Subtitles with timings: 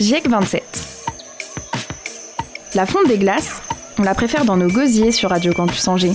[0.00, 0.62] GIEC 27.
[2.74, 3.60] La fonte des glaces,
[3.98, 6.14] on la préfère dans nos gosiers sur Radio Campus Angers.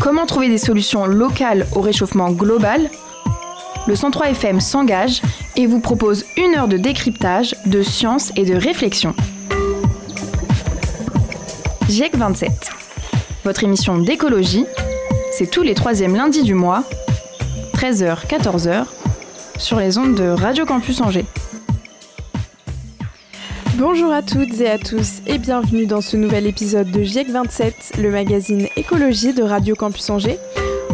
[0.00, 2.90] Comment trouver des solutions locales au réchauffement global?
[3.86, 5.22] Le 103 FM s'engage
[5.54, 9.14] et vous propose une heure de décryptage, de science et de réflexion.
[11.88, 12.50] GIEC 27.
[13.44, 14.66] Votre émission d'écologie,
[15.30, 16.82] c'est tous les troisièmes lundis du mois,
[17.76, 18.86] 13h-14h,
[19.58, 21.26] sur les ondes de Radio Campus Angers.
[23.76, 27.92] Bonjour à toutes et à tous et bienvenue dans ce nouvel épisode de GIEC 27,
[27.98, 30.38] le magazine écologie de Radio Campus Angers.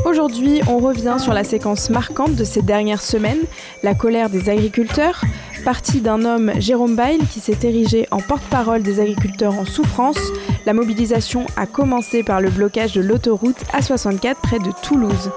[0.05, 3.43] Aujourd'hui, on revient sur la séquence marquante de ces dernières semaines,
[3.83, 5.23] la colère des agriculteurs,
[5.65, 10.21] partie d'un homme, Jérôme Bail, qui s'est érigé en porte-parole des agriculteurs en souffrance.
[10.65, 15.31] La mobilisation a commencé par le blocage de l'autoroute A64 près de Toulouse.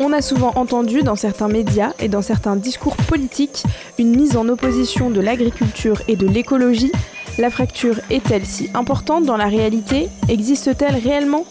[0.00, 3.62] On a souvent entendu dans certains médias et dans certains discours politiques
[3.98, 6.90] une mise en opposition de l'agriculture et de l'écologie.
[7.38, 10.08] La fracture est-elle si importante dans la réalité?
[10.28, 11.44] Existe-t-elle réellement?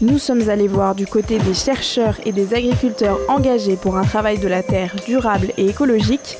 [0.00, 4.38] Nous sommes allés voir du côté des chercheurs et des agriculteurs engagés pour un travail
[4.38, 6.38] de la terre durable et écologique.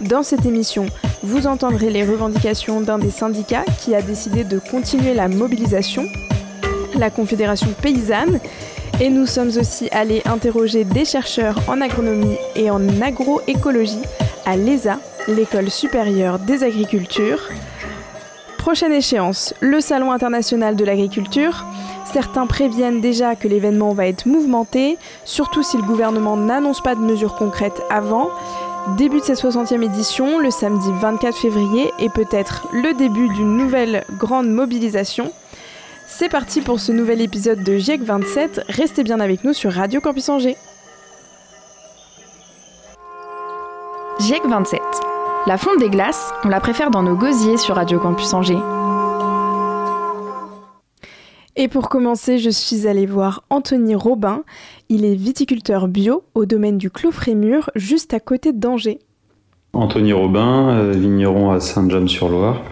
[0.00, 0.86] Dans cette émission,
[1.22, 6.06] vous entendrez les revendications d'un des syndicats qui a décidé de continuer la mobilisation,
[6.94, 8.40] la Confédération paysanne,
[9.00, 14.02] et nous sommes aussi allés interroger des chercheurs en agronomie et en agroécologie
[14.44, 17.40] à l'ESA, l'École supérieure des agricultures.
[18.58, 21.64] Prochaine échéance, le Salon international de l'agriculture.
[22.12, 27.00] Certains préviennent déjà que l'événement va être mouvementé, surtout si le gouvernement n'annonce pas de
[27.00, 28.30] mesures concrètes avant.
[28.96, 34.04] Début de cette 60e édition, le samedi 24 février, et peut-être le début d'une nouvelle
[34.18, 35.30] grande mobilisation.
[36.10, 38.62] C'est parti pour ce nouvel épisode de GIEC 27.
[38.68, 40.56] Restez bien avec nous sur Radio Campus Angers.
[44.18, 44.80] GIEC 27.
[45.46, 48.58] La fonte des glaces, on la préfère dans nos gosiers sur Radio Campus Angers.
[51.56, 54.44] Et pour commencer, je suis allée voir Anthony Robin.
[54.88, 58.98] Il est viticulteur bio au domaine du Clos Frémur, juste à côté d'Angers.
[59.74, 62.62] Anthony Robin, euh, vigneron à Saint-James-sur-Loire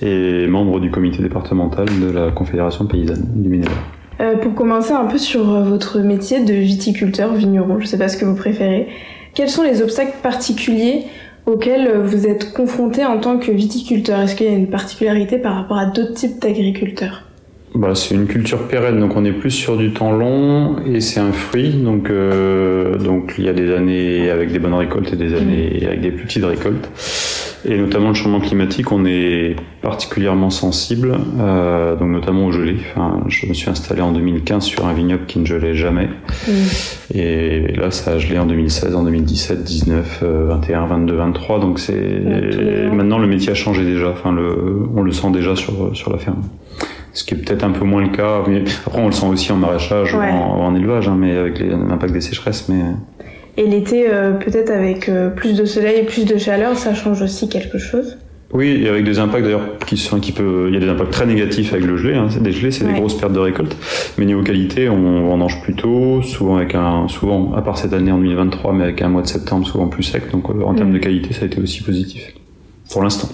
[0.00, 3.76] et membre du comité départemental de la Confédération paysanne du Minéral.
[4.20, 7.98] Euh, pour commencer un peu sur euh, votre métier de viticulteur, vigneron, je ne sais
[7.98, 8.88] pas ce que vous préférez,
[9.34, 11.04] quels sont les obstacles particuliers
[11.44, 14.20] auxquels vous êtes confronté en tant que viticulteur?
[14.20, 17.25] Est-ce qu'il y a une particularité par rapport à d'autres types d'agriculteurs?
[17.76, 21.20] Bah, c'est une culture pérenne, donc on est plus sur du temps long et c'est
[21.20, 25.16] un fruit, donc euh, donc il y a des années avec des bonnes récoltes et
[25.16, 26.88] des années avec des plus petites récoltes.
[27.68, 32.76] Et notamment le changement climatique, on est particulièrement sensible, euh, donc notamment au gelé.
[32.92, 36.08] Enfin, je me suis installé en 2015 sur un vignoble qui ne gelait jamais,
[37.14, 41.60] et là ça a gelé en 2016, en 2017, 19, 21, 22, 23.
[41.60, 41.92] Donc c'est
[42.90, 44.10] maintenant le métier a changé déjà.
[44.10, 46.42] Enfin, le, on le sent déjà sur sur la ferme
[47.16, 48.42] ce qui est peut-être un peu moins le cas.
[48.46, 52.12] Mais après, on le sent aussi en maraîchage ou en, élevage, hein, mais avec l'impact
[52.12, 52.68] des sécheresses.
[52.68, 52.80] Mais...
[53.56, 57.22] Et l'été, euh, peut-être avec euh, plus de soleil et plus de chaleur, ça change
[57.22, 58.18] aussi quelque chose?
[58.52, 61.10] Oui, et avec des impacts d'ailleurs qui sont qui peut, il y a des impacts
[61.10, 62.14] très négatifs avec le gelé.
[62.14, 62.28] Hein.
[62.40, 63.76] Des gelées, c'est des grosses pertes de récolte.
[64.18, 68.12] Mais niveau qualité, on vendange plus tôt, souvent avec un, souvent à part cette année
[68.12, 70.30] en 2023, mais avec un mois de septembre souvent plus sec.
[70.30, 70.94] Donc euh, en termes mm.
[70.94, 72.34] de qualité, ça a été aussi positif
[72.90, 73.28] pour l'instant.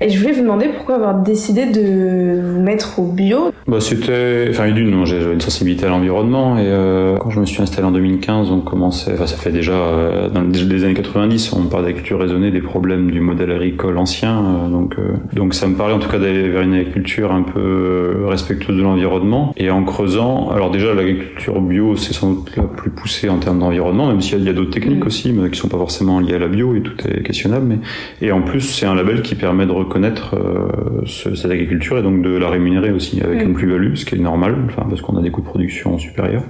[0.00, 3.50] Et je voulais vous demander pourquoi avoir décidé de vous mettre au bio.
[3.66, 7.62] Bah c'était, enfin d'une, j'avais une sensibilité à l'environnement et euh, quand je me suis
[7.62, 11.64] installé en 2015, on commençait, enfin ça fait déjà euh, dans les années 90, on
[11.64, 14.96] parle d'agriculture raisonnée, des problèmes du modèle agricole ancien, euh, donc
[15.32, 18.82] donc ça me parlait en tout cas d'aller vers une agriculture un peu respectueuse de
[18.82, 23.38] l'environnement et en creusant, alors déjà l'agriculture bio c'est sans doute la plus poussée en
[23.38, 25.08] termes d'environnement, même s'il y a, d'autres techniques mm.
[25.08, 27.78] aussi, mais qui sont pas forcément liées à la bio et tout est questionnable, mais
[28.26, 32.22] et en plus c'est un label qui permet de reconnaître euh, cette agriculture et donc
[32.22, 35.22] de la rémunérer aussi avec une plus-value, ce qui est normal, enfin, parce qu'on a
[35.22, 36.44] des coûts de production supérieurs.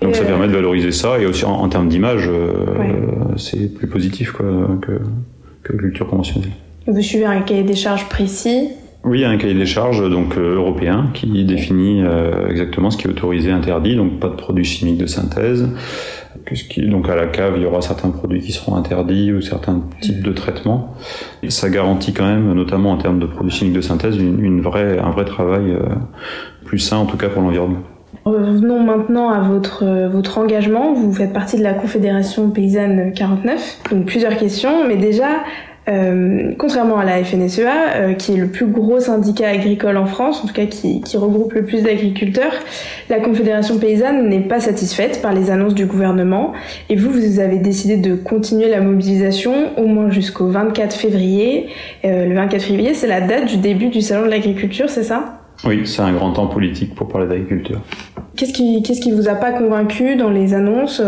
[0.00, 2.52] Donc ça euh, permet de valoriser ça et aussi en, termes d'image, euh,
[3.36, 4.46] c'est plus positif quoi,
[4.82, 5.00] que,
[5.62, 6.50] que l'agriculture conventionnelle.
[6.86, 8.68] Vous suivez un cahier des charges précis?
[9.04, 12.02] Oui, il y a un cahier des charges donc européen qui définit
[12.50, 15.68] exactement ce qui est autorisé, interdit, donc pas de produits chimiques de synthèse,
[16.78, 20.22] donc à la cave, il y aura certains produits qui seront interdits ou certains types
[20.22, 20.94] de traitements.
[21.42, 24.98] Et ça garantit quand même, notamment en termes de produits chimiques de synthèse, une, vraie,
[24.98, 25.82] un vrai travail euh,
[26.64, 27.80] plus sain, en tout cas pour l'environnement.
[28.24, 30.94] Revenons maintenant à votre, euh, votre engagement.
[30.94, 33.80] Vous faites partie de la Confédération paysanne 49.
[33.90, 35.28] Donc plusieurs questions, mais déjà,
[35.88, 40.42] Euh, contrairement à la FNSEA, euh, qui est le plus gros syndicat agricole en France,
[40.42, 42.52] en tout cas qui, qui regroupe le plus d'agriculteurs,
[43.08, 46.52] la Confédération paysanne n'est pas satisfaite par les annonces du gouvernement.
[46.88, 51.68] Et vous, vous avez décidé de continuer la mobilisation au moins jusqu'au 24 février.
[52.04, 55.40] Euh, le 24 février, c'est la date du début du salon de l'agriculture, c'est ça?
[55.64, 57.80] Oui, c'est un grand temps politique pour parler d'agriculture.
[58.36, 61.00] Qu'est-ce qui, qu'est-ce qui vous a pas convaincu dans les annonces?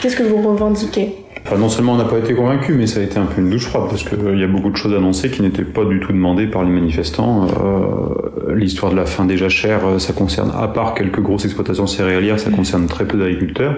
[0.00, 1.14] Qu'est-ce que vous revendiquez?
[1.56, 3.66] Non seulement on n'a pas été convaincu, mais ça a été un peu une douche
[3.66, 6.46] froide parce qu'il y a beaucoup de choses annoncées qui n'étaient pas du tout demandées
[6.46, 7.46] par les manifestants.
[7.46, 11.86] Euh, l'histoire de la fin déjà chère, euh, ça concerne, à part quelques grosses exploitations
[11.86, 13.76] céréalières, ça concerne très peu d'agriculteurs.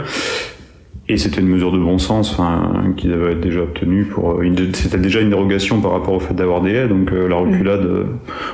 [1.11, 4.41] Et c'était une mesure de bon sens enfin, qui devait être déjà obtenue pour.
[4.41, 7.35] Euh, c'était déjà une dérogation par rapport au fait d'avoir des haies, donc euh, la
[7.35, 8.05] reculade, euh,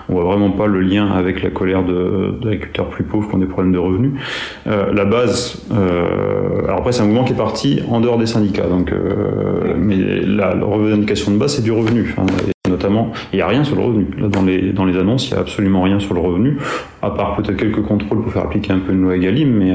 [0.09, 3.47] on voit vraiment pas le lien avec la colère d'agriculteurs plus pauvres qui ont des
[3.47, 4.13] problèmes de revenus.
[4.65, 8.91] la base, alors après c'est un mouvement qui est parti en dehors des syndicats, donc
[9.79, 12.15] mais la, la, revendication de base c'est du revenu.
[12.67, 14.07] notamment, il n'y a rien sur le revenu.
[14.19, 16.57] Là, dans les, dans les annonces, il n'y a absolument rien sur le revenu,
[17.03, 19.75] à part peut-être quelques contrôles pour faire appliquer un peu une loi Egalim, mais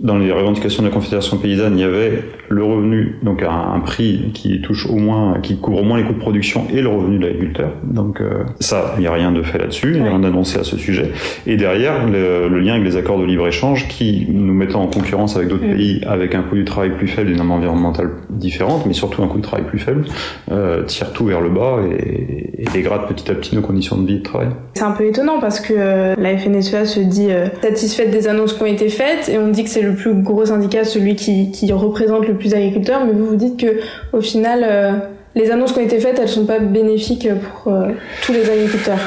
[0.00, 4.30] dans les revendications de la Confédération paysanne, il y avait le revenu, donc un, prix
[4.34, 7.18] qui touche au moins, qui couvre au moins les coûts de production et le revenu
[7.18, 7.70] de l'agriculteur.
[7.82, 10.58] Donc euh, ça, il n'y a rien de fait là-dessus, il n'y a rien d'annoncé
[10.58, 11.12] à ce sujet.
[11.46, 15.48] Et derrière, le, lien avec les accords de libre-échange qui nous mettant en concurrence avec
[15.48, 19.22] d'autres pays, avec un coût du travail plus faible, des normes environnementales différentes, mais surtout
[19.22, 20.04] un coût de travail plus faible,
[20.50, 24.06] euh, tire tout vers le bas et, et, dégrade petit à petit nos conditions de
[24.06, 24.48] vie et de travail.
[24.74, 27.28] C'est un peu étonnant parce que euh, la FNSEA se dit
[27.62, 30.44] satisfaite des annonces qui ont été faites et on dit que c'est le plus gros
[30.44, 33.80] syndicat, celui qui, qui, représente le plus d'agriculteurs, mais vous vous dites que
[34.12, 34.92] au final, euh,
[35.34, 37.28] les annonces qui ont été faites, elles sont pas bénéfiques
[37.62, 37.90] pour euh,
[38.22, 38.98] tous les agriculteurs.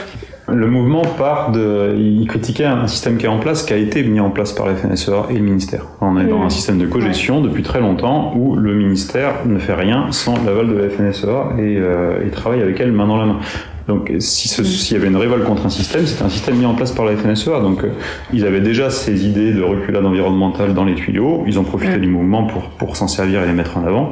[0.52, 1.96] Le mouvement part de.
[1.98, 4.66] Il critiquait un système qui est en place, qui a été mis en place par
[4.66, 5.86] la FNSEA et le ministère.
[6.02, 9.76] On est dans un système de cogestion depuis très longtemps où le ministère ne fait
[9.76, 13.26] rien sans l'aval de la FNSEA et, euh, et travaille avec elle main dans la
[13.26, 13.40] main.
[13.90, 16.92] Donc s'il y avait une révolte contre un système, c'était un système mis en place
[16.92, 17.60] par la FNSEA.
[17.60, 17.90] Donc euh,
[18.32, 21.44] ils avaient déjà ces idées de reculade environnementale dans les tuyaux.
[21.48, 24.12] Ils ont profité du mouvement pour, pour s'en servir et les mettre en avant.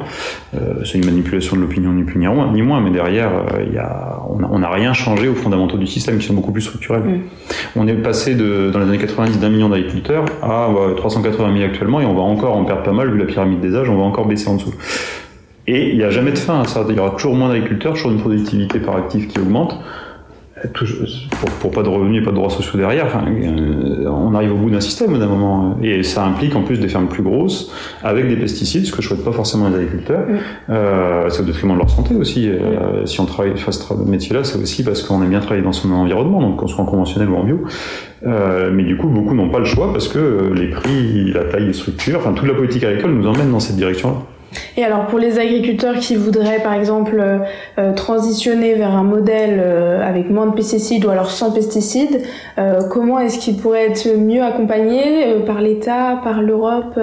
[0.56, 3.72] Euh, c'est une manipulation de l'opinion ni plus ni moins, ni moins mais derrière, euh,
[3.72, 7.02] y a, on n'a rien changé aux fondamentaux du système qui sont beaucoup plus structurels.
[7.76, 12.00] On est passé de, dans les années 90 d'un million d'agriculteurs à 380 000 actuellement
[12.00, 14.02] et on va encore en perdre pas mal vu la pyramide des âges, on va
[14.02, 14.74] encore baisser en dessous.
[15.68, 16.82] Et il n'y a jamais de fin à ça.
[16.88, 19.78] Il y aura toujours moins d'agriculteurs, toujours une productivité par actif qui augmente.
[20.72, 24.52] Pour, pour, pas de revenus et pas de droits sociaux derrière, enfin, euh, on arrive
[24.52, 25.76] au bout d'un système d'un moment.
[25.84, 27.70] Et ça implique en plus des fermes plus grosses,
[28.02, 30.24] avec des pesticides, ce que je souhaite pas forcément les agriculteurs.
[30.68, 32.48] Euh, c'est au détriment de leur santé aussi.
[32.48, 35.72] Euh, si on travaille, fait ce métier-là, c'est aussi parce qu'on aime bien travailler dans
[35.72, 37.60] son environnement, donc qu'on soit en conventionnel ou en bio.
[38.26, 41.66] Euh, mais du coup, beaucoup n'ont pas le choix parce que les prix, la taille
[41.66, 44.16] des structures, enfin, toute la politique agricole nous emmène dans cette direction-là.
[44.76, 47.38] Et alors pour les agriculteurs qui voudraient par exemple euh,
[47.78, 52.22] euh, transitionner vers un modèle euh, avec moins de pesticides ou alors sans pesticides,
[52.90, 56.98] comment est-ce qu'ils pourraient être mieux accompagnés par l'État, par l'Europe?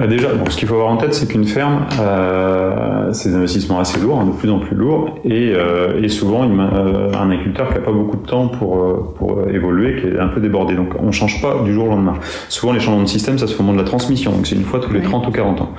[0.00, 3.78] Déjà, bon, ce qu'il faut avoir en tête, c'est qu'une ferme, euh, c'est des investissements
[3.78, 7.68] assez lourds, hein, de plus en plus lourds, et, euh, et souvent euh, un agriculteur
[7.68, 10.74] qui n'a pas beaucoup de temps pour, euh, pour évoluer, qui est un peu débordé.
[10.74, 12.14] Donc on ne change pas du jour au lendemain.
[12.48, 14.56] Souvent les changements de système, ça se fait au moment de la transmission, donc c'est
[14.56, 15.70] une fois tous les 30 ou 40 ans.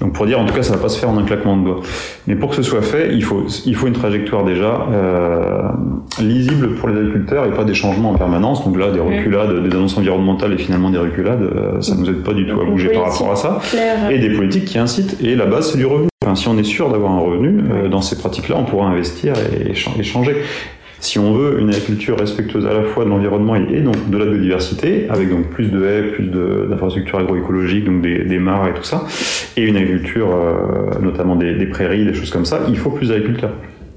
[0.00, 1.56] Donc pour dire, en tout cas, ça ne va pas se faire en un claquement
[1.56, 1.80] de doigts.
[2.28, 5.62] Mais pour que ce soit fait, il faut, il faut une trajectoire déjà euh,
[6.20, 8.64] lisible pour les agriculteurs et pas des changements en permanence.
[8.64, 12.22] Donc là, des reculades, des annonces environnementales et finalement des reculades, ça ne nous aide
[12.22, 13.55] pas du tout à bouger par rapport à ça
[14.10, 15.16] et des politiques qui incitent.
[15.22, 16.08] Et la base, c'est du revenu.
[16.24, 19.34] Enfin, si on est sûr d'avoir un revenu, euh, dans ces pratiques-là, on pourra investir
[19.36, 20.36] et, changer.
[20.98, 24.24] Si on veut une agriculture respectueuse à la fois de l'environnement et, donc de la
[24.24, 26.24] biodiversité, avec donc plus de haies, plus
[26.68, 29.04] d'infrastructures agroécologiques, donc des, des, mares et tout ça,
[29.56, 33.10] et une agriculture, euh, notamment des, des, prairies, des choses comme ça, il faut plus
[33.10, 33.52] d'agriculteurs.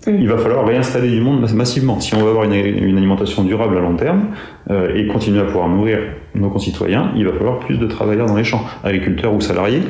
[0.07, 1.99] Il va falloir réinstaller du monde massivement.
[1.99, 4.27] Si on veut avoir une, alimentation durable à long terme
[4.69, 5.99] euh, et continuer à pouvoir nourrir
[6.35, 9.81] nos concitoyens, il va falloir plus de travailleurs dans les champs, agriculteurs ou salariés.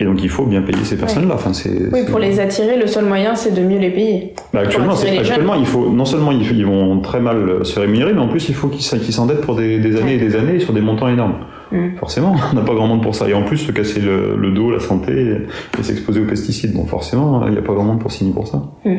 [0.00, 1.34] Et donc il faut bien payer ces personnes-là.
[1.34, 1.52] Enfin,
[1.92, 4.34] oui, pour les attirer, le seul moyen c'est de mieux les payer.
[4.52, 8.26] Bah, actuellement, actuellement il faut non seulement ils, vont très mal se rémunérer, mais en
[8.26, 11.36] plus il faut qu'ils s'endettent pour des, années et des années sur des montants énormes.
[11.70, 11.96] Mm.
[11.98, 13.28] Forcément, on n'a pas grand monde pour ça.
[13.28, 15.36] Et en plus, se casser le, dos, la santé
[15.78, 16.74] et s'exposer aux pesticides.
[16.74, 18.62] Bon, forcément, il n'y a pas grand monde pour signer pour ça.
[18.84, 18.96] Mm.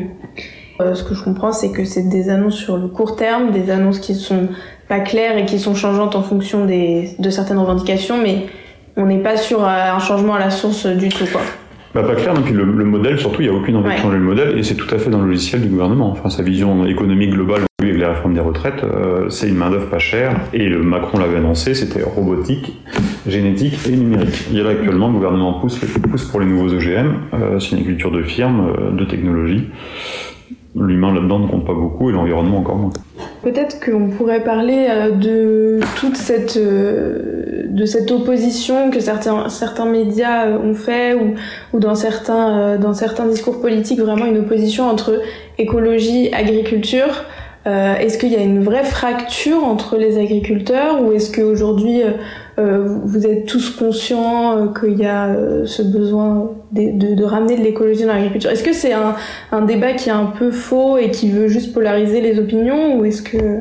[0.80, 3.70] Euh, ce que je comprends, c'est que c'est des annonces sur le court terme, des
[3.70, 4.48] annonces qui sont
[4.88, 8.46] pas claires et qui sont changeantes en fonction des, de certaines revendications, mais
[8.96, 11.40] on n'est pas sur un changement à la source du tout, quoi.
[11.94, 14.18] Bah, pas clair, donc le, le modèle, surtout, il n'y a aucune envie de changer
[14.18, 16.10] le modèle, et c'est tout à fait dans le logiciel du gouvernement.
[16.10, 20.00] Enfin, sa vision économique globale, avec la réforme des retraites, euh, c'est une main-d'œuvre pas
[20.00, 20.40] chère.
[20.52, 22.72] Et le Macron l'avait annoncé, c'était robotique,
[23.28, 24.44] génétique et numérique.
[24.50, 27.14] Il y a là actuellement, le gouvernement pousse, pousse pour les nouveaux OGM.
[27.34, 29.68] Euh, c'est une agriculture de firme, euh, de technologie.
[30.74, 32.90] L'humain là-dedans ne compte pas beaucoup et l'environnement encore moins.
[33.44, 39.84] Peut-être qu'on pourrait parler euh, de toute cette, euh, de cette opposition que certains, certains
[39.84, 41.34] médias euh, ont fait ou,
[41.74, 45.20] ou dans, certains, dans certains discours politiques, vraiment une opposition entre
[45.58, 47.24] écologie, agriculture.
[47.66, 52.02] Est-ce qu'il y a une vraie fracture entre les agriculteurs ou est-ce qu'aujourd'hui
[52.56, 55.34] vous êtes tous conscients euh, qu'il y a
[55.66, 58.50] ce besoin de ramener de l'écologie dans l'agriculture.
[58.50, 59.14] Est-ce que c'est un,
[59.52, 63.04] un, débat qui est un peu faux et qui veut juste polariser les opinions ou
[63.04, 63.60] est-ce que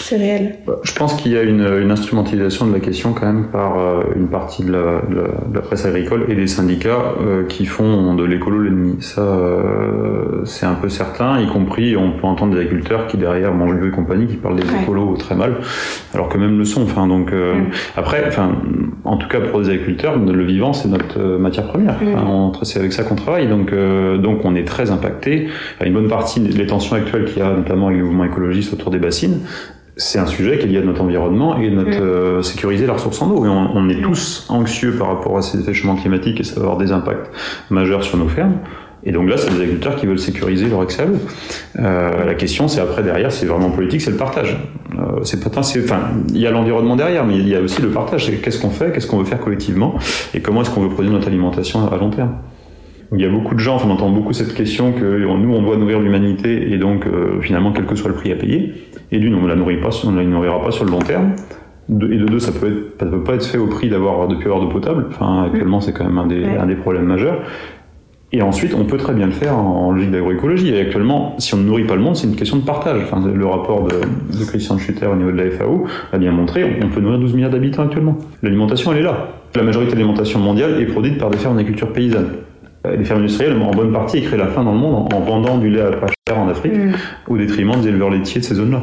[0.00, 3.46] c'est réel Je pense qu'il y a une, une, instrumentalisation de la question quand même
[3.48, 7.14] par euh, une partie de la, de, la, de la, presse agricole et des syndicats
[7.20, 8.96] euh, qui font de l'écolo l'ennemi.
[9.00, 13.54] Ça, euh, c'est un peu certain, y compris on peut entendre des agriculteurs qui derrière
[13.54, 14.82] mangent et compagnie qui parlent des ouais.
[14.82, 15.56] écolos très mal,
[16.12, 16.82] alors que même le sont.
[16.82, 17.70] Enfin, donc euh, mm.
[17.96, 18.52] après, enfin,
[19.04, 22.02] en tout cas pour les agriculteurs, le vivant c'est notre euh, matière première.
[22.02, 22.14] Mm.
[22.16, 25.48] Enfin, c'est avec ça qu'on travaille, donc euh, donc on est très impacté.
[25.84, 28.90] Une bonne partie des tensions actuelles qu'il y a, notamment avec le mouvement écologiste autour
[28.90, 29.40] des bassines,
[29.96, 32.02] c'est un sujet qui est lié à notre environnement et notre mmh.
[32.02, 33.44] euh, sécuriser la ressource en eau.
[33.44, 36.56] Et on, on, est tous anxieux par rapport à ces effets changements climatiques et ça
[36.56, 37.30] va avoir des impacts
[37.70, 38.56] majeurs sur nos fermes.
[39.06, 41.18] Et donc là, c'est des agriculteurs qui veulent sécuriser leur accès à l'eau.
[41.78, 44.56] Euh, la question, c'est après derrière, c'est vraiment politique, c'est le partage.
[44.98, 48.30] Euh, c'est enfin, il y a l'environnement derrière, mais il y a aussi le partage.
[48.42, 49.96] Qu'est-ce qu'on fait, qu'est-ce qu'on veut faire collectivement,
[50.32, 52.36] et comment est-ce qu'on veut produire notre alimentation à long terme.
[53.12, 55.76] Il y a beaucoup de gens, on entend beaucoup cette question que nous, on doit
[55.76, 58.72] nourrir l'humanité et donc euh, finalement, quel que soit le prix à payer.
[59.12, 60.98] Et d'une, on ne la nourrit pas, on ne la nourrira pas sur le long
[60.98, 61.32] terme.
[61.88, 64.26] De, et de deux, ça peut être, ça peut pas être fait au prix d'avoir
[64.26, 65.06] de plus avoir d'eau potable.
[65.10, 66.56] Enfin, actuellement, c'est quand même un des, ouais.
[66.56, 67.40] un des problèmes majeurs.
[68.32, 70.70] Et ensuite, on peut très bien le faire en logique d'agroécologie.
[70.70, 73.02] Et actuellement, si on ne nourrit pas le monde, c'est une question de partage.
[73.04, 73.94] Enfin, le rapport de,
[74.36, 77.34] de Christian Schutter au niveau de la FAO a bien montré, on peut nourrir 12
[77.34, 78.16] milliards d'habitants actuellement.
[78.42, 79.28] L'alimentation, elle est là.
[79.54, 82.30] La majorité de l'alimentation mondiale est produite par des fermes d'agriculture paysanne
[82.84, 85.70] les fermes industrielles, en bonne partie, créent la faim dans le monde en, vendant du
[85.70, 86.92] lait à pas cher en Afrique, mmh.
[87.28, 88.82] au détriment des éleveurs laitiers de ces zones-là.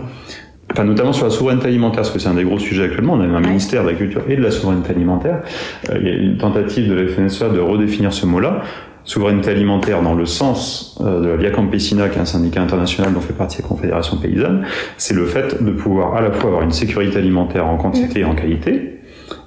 [0.72, 3.14] Enfin, notamment sur la souveraineté alimentaire, parce que c'est un des gros sujets actuellement.
[3.14, 5.42] On a un ministère de l'Agriculture et de la souveraineté alimentaire.
[5.90, 8.62] Euh, il y a une tentative de la FNSEA de redéfinir ce mot-là.
[9.04, 13.14] Souveraineté alimentaire dans le sens euh, de la Via Campesina, qui est un syndicat international
[13.14, 14.64] dont fait partie la Confédération paysanne,
[14.98, 18.26] c'est le fait de pouvoir à la fois avoir une sécurité alimentaire en quantité et
[18.26, 19.00] en qualité,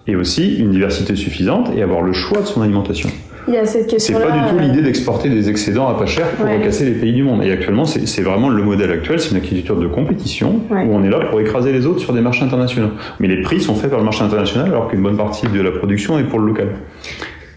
[0.07, 3.09] et aussi une diversité suffisante et avoir le choix de son alimentation.
[3.49, 6.07] Il y a cette question C'est pas du tout l'idée d'exporter des excédents à pas
[6.07, 6.61] cher pour ouais.
[6.61, 7.43] casser les pays du monde.
[7.45, 10.85] Et actuellement, c'est vraiment le modèle actuel, c'est une agriculture de compétition ouais.
[10.85, 12.91] où on est là pour écraser les autres sur des marchés internationaux.
[13.21, 15.71] Mais les prix sont faits par le marché international alors qu'une bonne partie de la
[15.71, 16.69] production est pour le local.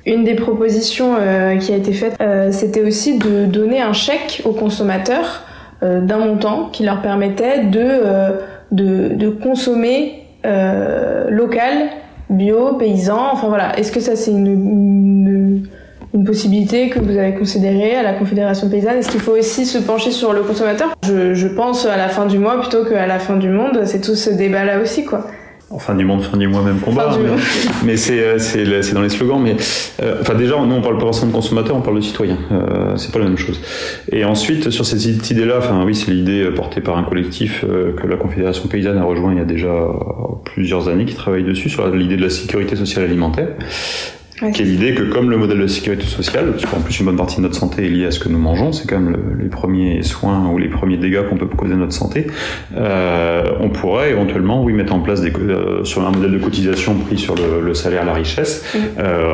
[0.06, 4.42] Une des propositions euh, qui a été faite, euh, c'était aussi de donner un chèque
[4.46, 5.44] aux consommateurs
[5.84, 8.32] euh, d'un montant qui leur permettait de, euh,
[8.72, 11.90] de, de, consommer euh, local,
[12.32, 13.30] bio, paysan.
[13.32, 15.68] Enfin voilà, est-ce que ça c'est une, une
[16.14, 19.78] une possibilité que vous avez considérée à la Confédération paysanne Est-ce qu'il faut aussi se
[19.78, 20.90] pencher sur le consommateur?
[21.04, 23.82] Je, je, pense à la fin du mois plutôt qu'à la fin du monde.
[23.86, 25.28] C'est tout ce débat-là aussi, quoi.
[25.70, 27.18] En fin du monde, fin du mois, même combat.
[27.22, 27.30] Mais,
[27.86, 29.42] mais c'est, c'est, c'est dans les slogans.
[29.42, 29.58] Mais
[30.02, 32.38] euh, enfin déjà, nous on parle pas forcément de consommateur, on parle de citoyen.
[32.54, 33.60] Euh, c'est pas la même chose.
[34.10, 38.08] Et ensuite, sur cette idée-là, enfin oui, c'est l'idée portée par un collectif euh, que
[38.08, 39.74] la Confédération paysanne a rejoint il y a déjà
[40.46, 43.50] plusieurs années, qui travaille dessus sur l'idée de la sécurité sociale alimentaire.
[44.42, 44.52] Ouais.
[44.52, 47.16] qui est l'idée que comme le modèle de sécurité sociale, parce qu'en plus une bonne
[47.16, 49.44] partie de notre santé est liée à ce que nous mangeons, c'est quand même le,
[49.44, 52.28] les premiers soins ou les premiers dégâts qu'on peut causer à notre santé,
[52.76, 56.94] euh, on pourrait éventuellement, oui, mettre en place des, euh, sur un modèle de cotisation
[56.94, 58.78] pris sur le, le salaire, la richesse, mmh.
[59.00, 59.32] euh,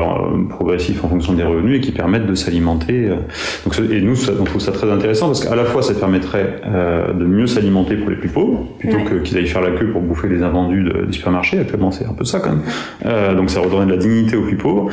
[0.48, 3.08] progressif en fonction des revenus et qui permettent de s'alimenter.
[3.10, 3.16] Euh.
[3.64, 6.62] Donc, et nous, ça, on trouve ça très intéressant parce qu'à la fois ça permettrait
[6.66, 9.04] euh, de mieux s'alimenter pour les plus pauvres, plutôt ouais.
[9.04, 11.58] que qu'ils aillent faire la queue pour bouffer les invendus de, des supermarchés.
[11.58, 12.62] Actuellement, c'est un peu ça quand même.
[13.04, 14.88] Euh, donc ça redonnerait de la dignité aux plus pauvres.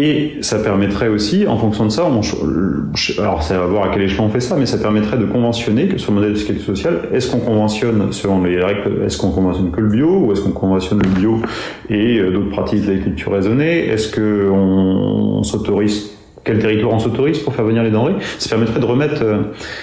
[0.00, 2.20] Et ça permettrait aussi, en fonction de ça, on,
[3.20, 5.88] alors ça va voir à quel échelon on fait ça, mais ça permettrait de conventionner
[5.88, 9.30] que sur le modèle de sécurité sociale, est-ce qu'on conventionne selon les règles, est-ce qu'on
[9.30, 11.42] conventionne que le bio, ou est-ce qu'on conventionne le bio
[11.90, 16.12] et euh, d'autres pratiques d'agriculture raisonnée Est-ce qu'on s'autorise
[16.44, 18.14] quel territoire on s'autorise pour faire venir les denrées?
[18.38, 19.22] Ça permettrait de remettre.
[19.22, 19.38] Euh,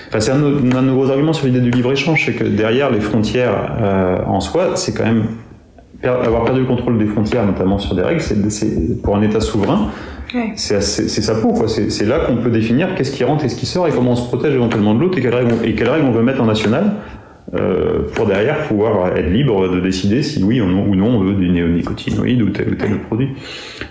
[0.07, 2.45] enfin, c'est un, un, de nos gros arguments sur l'idée du libre échange, c'est que
[2.45, 5.25] derrière les frontières euh, en soi, c'est quand même
[6.07, 9.89] avoir perdu le contrôle des frontières, notamment sur des règles, c'est pour un État souverain,
[10.55, 11.53] c'est sa peau.
[11.67, 14.15] C'est là qu'on peut définir qu'est-ce qui rentre et ce qui sort et comment on
[14.15, 16.45] se protège éventuellement de l'autre et quelles règles, et quelles règles on veut mettre en
[16.45, 16.93] national
[17.53, 21.19] euh, pour derrière pouvoir être libre de décider si oui ou non, ou non on
[21.19, 23.29] veut du néonicotinoïde ou tel ou tel produit.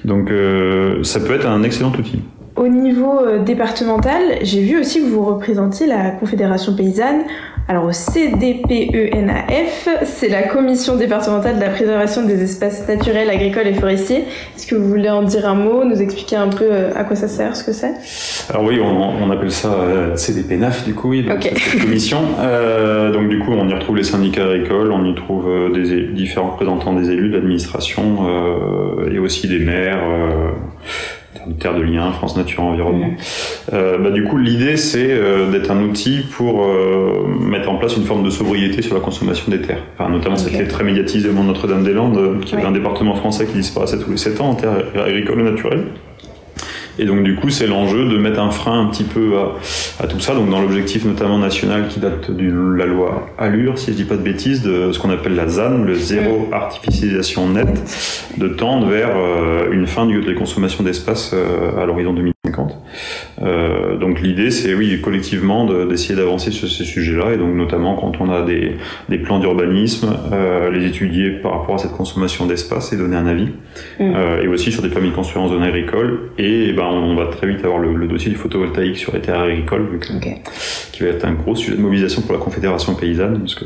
[0.04, 2.20] Donc euh, ça peut être un excellent outil.
[2.56, 7.22] Au niveau euh, départemental, j'ai vu aussi que vous représentiez la Confédération paysanne
[7.66, 13.72] Alors au CDPENAF, c'est la Commission départementale de la préservation des espaces naturels, agricoles et
[13.72, 14.24] forestiers.
[14.54, 17.16] Est-ce que vous voulez en dire un mot, nous expliquer un peu euh, à quoi
[17.16, 17.94] ça sert, ce que c'est?
[18.50, 22.20] Alors oui, on, appelle ça euh, CDPNAF du coup, oui, donc cette commission.
[22.38, 26.50] Euh, donc du coup, on y retrouve les syndicats agricoles, on y trouve des différents
[26.50, 28.26] représentants des élus, de l'administration
[29.10, 30.02] et aussi des maires
[31.58, 33.10] Terre de Liens, France Nature Environnement.
[33.72, 37.96] Euh, bah, du coup, l'idée, c'est euh, d'être un outil pour euh, mettre en place
[37.96, 39.82] une forme de sobriété sur la consommation des terres.
[39.98, 43.98] Enfin, notamment, c'était très médiatisé au monde Notre-Dame-des-Landes, qui est un département français qui disparaissait
[43.98, 45.84] tous les 7 ans en terre agricole ou naturelle.
[46.98, 49.34] Et donc du coup, c'est l'enjeu de mettre un frein un petit peu
[50.00, 50.34] à, tout ça.
[50.34, 54.16] Donc dans l'objectif notamment national qui date de la loi Allure, si je dis pas
[54.16, 57.82] de bêtises, de ce qu'on appelle la ZAN, le zéro artificialisation nette,
[58.38, 62.12] de tendre vers euh, une fin de la consommation d'espace euh, à l'horizon
[62.54, 62.78] 2050.
[63.42, 68.12] Euh, donc l'idée, c'est oui, collectivement, d'essayer d'avancer sur ces sujets-là, et donc notamment quand
[68.20, 68.76] on a des,
[69.08, 73.26] des plans d'urbanisme, euh, les étudier par rapport à cette consommation d'espace et donner un
[73.26, 73.48] avis,
[73.98, 74.02] mm.
[74.14, 77.26] euh, et aussi sur des permis de construire en zone agricole, et, ben, on va
[77.26, 79.98] très vite avoir le, dossier du photovoltaïque sur les terres agricoles,
[80.92, 83.38] qui va être un gros sujet de mobilisation pour la Confédération paysanne.
[83.38, 83.64] Parce que,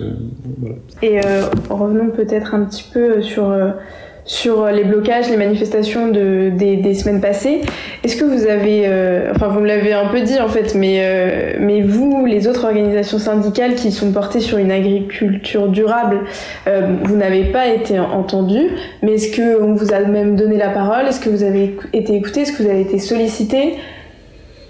[0.59, 0.76] voilà.
[1.02, 1.21] Et
[1.68, 3.52] revenons peut-être un petit peu sur
[4.28, 7.62] sur les blocages, les manifestations de, des, semaines passées.
[8.04, 11.00] Est-ce que vous avez, euh, enfin vous me l'avez un peu dit en fait, mais,
[11.00, 16.20] euh, mais vous, les autres organisations syndicales qui sont portées sur une agriculture durable,
[16.66, 18.68] euh, vous n'avez pas été entendu,
[19.02, 21.06] mais est-ce qu'on vous a même donné la parole?
[21.08, 23.76] Est-ce que vous avez été écouté Est-ce que vous avez été sollicité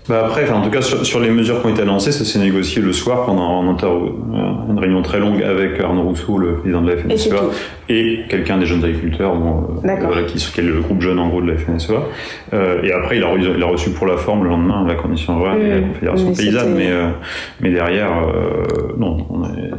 [0.08, 2.80] bah après, en tout cas, sur, les mesures qui ont été annoncées, ça s'est négocié
[2.80, 6.96] le soir pendant euh, une réunion très longue avec Arnaud Rousseau, le président de la
[6.96, 7.36] FNSEA,
[7.90, 11.58] et, quelqu'un des jeunes agriculteurs, euh, qui, est le groupe jeune en gros de la
[11.58, 12.02] FNSEA.
[12.54, 15.38] Euh, et après, il a, il a, reçu pour la forme le lendemain la Commission
[15.38, 16.90] rurale et la Confédération paysanne, mais,
[17.60, 18.10] mais derrière,
[18.96, 19.70] non, on est,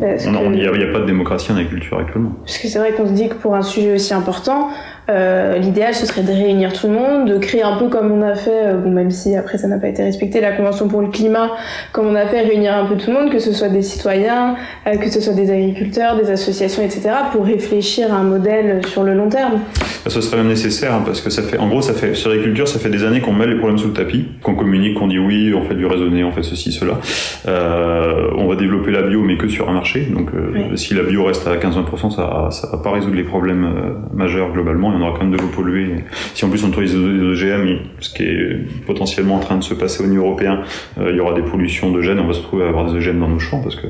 [0.00, 2.32] il n'y a, a, pas de démocratie en agriculture actuellement.
[2.44, 4.68] Parce que c'est vrai qu'on se dit que pour un sujet aussi important,
[5.08, 8.22] euh, l'idéal, ce serait de réunir tout le monde, de créer un peu comme on
[8.22, 11.00] a fait, euh, bon, même si après ça n'a pas été respecté, la Convention pour
[11.00, 11.52] le climat,
[11.92, 14.56] comme on a fait, réunir un peu tout le monde, que ce soit des citoyens,
[14.86, 19.04] euh, que ce soit des agriculteurs, des associations, etc., pour réfléchir à un modèle sur
[19.04, 19.60] le long terme.
[20.04, 22.30] Bah, ce serait même nécessaire, hein, parce que ça fait, en gros, ça fait, sur
[22.30, 25.06] l'agriculture, ça fait des années qu'on met les problèmes sous le tapis, qu'on communique, qu'on
[25.06, 26.98] dit oui, on fait du raisonné, on fait ceci, cela.
[27.46, 30.08] on va développer la bio, mais que sur un marché.
[30.12, 30.30] Donc,
[30.74, 33.68] si la bio reste à 15-20%, ça, ça va pas résoudre les problèmes
[34.12, 36.04] majeurs globalement on aura quand même de l'eau polluée.
[36.34, 39.74] Si en plus on autorise des OGM, ce qui est potentiellement en train de se
[39.74, 40.62] passer au niveau européen,
[40.98, 42.96] euh, il y aura des pollutions de gènes, on va se retrouver à avoir des
[42.96, 43.86] OGM dans nos champs parce que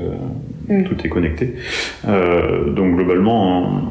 [0.69, 0.85] mm.
[0.85, 1.55] tout est connecté.
[2.07, 3.83] Euh, donc globalement,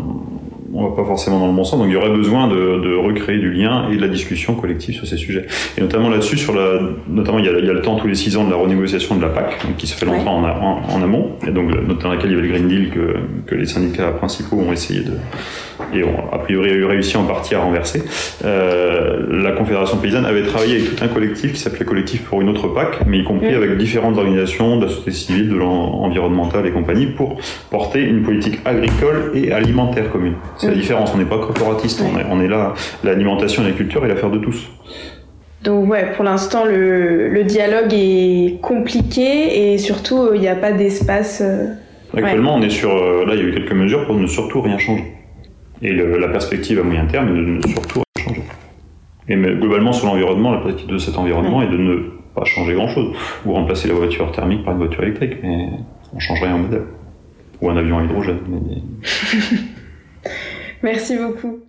[0.75, 1.79] on va pas forcément dans le bon sens.
[1.79, 5.07] Donc il y aurait besoin de, recréer du lien et de la discussion collective sur
[5.07, 5.45] ces sujets.
[5.77, 8.07] Et notamment là-dessus, sur la, notamment il y, a, il y, a, le temps tous
[8.07, 11.31] les six ans de la renégociation de la PAC, qui se fait longtemps en, amont,
[11.47, 14.57] et donc dans laquelle il y avait le Green Deal que, que les syndicats principaux
[14.57, 15.13] ont essayé de
[15.93, 18.03] et ont a priori réussi en partie à renverser.
[18.43, 22.49] Euh, la Confédération paysanne avait travaillé avec tout un collectif qui s'appelait Collectif pour une
[22.49, 26.71] autre PAC, mais y compris avec différentes organisations de la société civile, de l'environnemental et
[26.71, 27.37] compagnie, pour
[27.69, 30.33] porter une politique agricole et alimentaire commune.
[30.65, 32.73] C'est la différence, on n'est pas corporatiste, on, est, on est là,
[33.03, 34.69] l'alimentation et la culture est l'affaire de tous.
[35.63, 41.41] Donc ouais, pour l'instant, le, dialogue est compliqué et surtout, il n'y a pas d'espace.
[41.41, 41.73] Euh,
[42.15, 42.91] Actuellement, on est sur...
[42.91, 45.05] Euh, là, il y a eu quelques mesures pour ne surtout rien changer.
[45.81, 48.43] Et la perspective à moyen terme est de ne surtout rien changer.
[49.27, 51.95] Et mais, globalement, sur l'environnement, la perspective de cet environnement est de ne
[52.35, 53.15] pas changer grand-chose.
[53.45, 55.67] Ou remplacer la voiture thermique par une voiture électrique, mais
[56.13, 56.83] on changerait un modèle.
[57.61, 58.39] Ou un avion à hydrogène.
[60.85, 61.61] Merci beaucoup.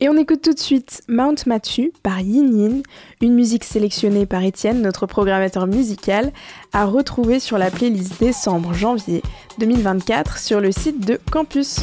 [0.00, 2.82] Et on écoute tout de suite Mount Matthew par Yin Yin,
[3.20, 6.32] une musique sélectionnée par Étienne, notre programmateur musical,
[6.72, 9.20] à retrouver sur la playlist décembre-janvier
[9.58, 11.80] 2024 sur le site de Campus.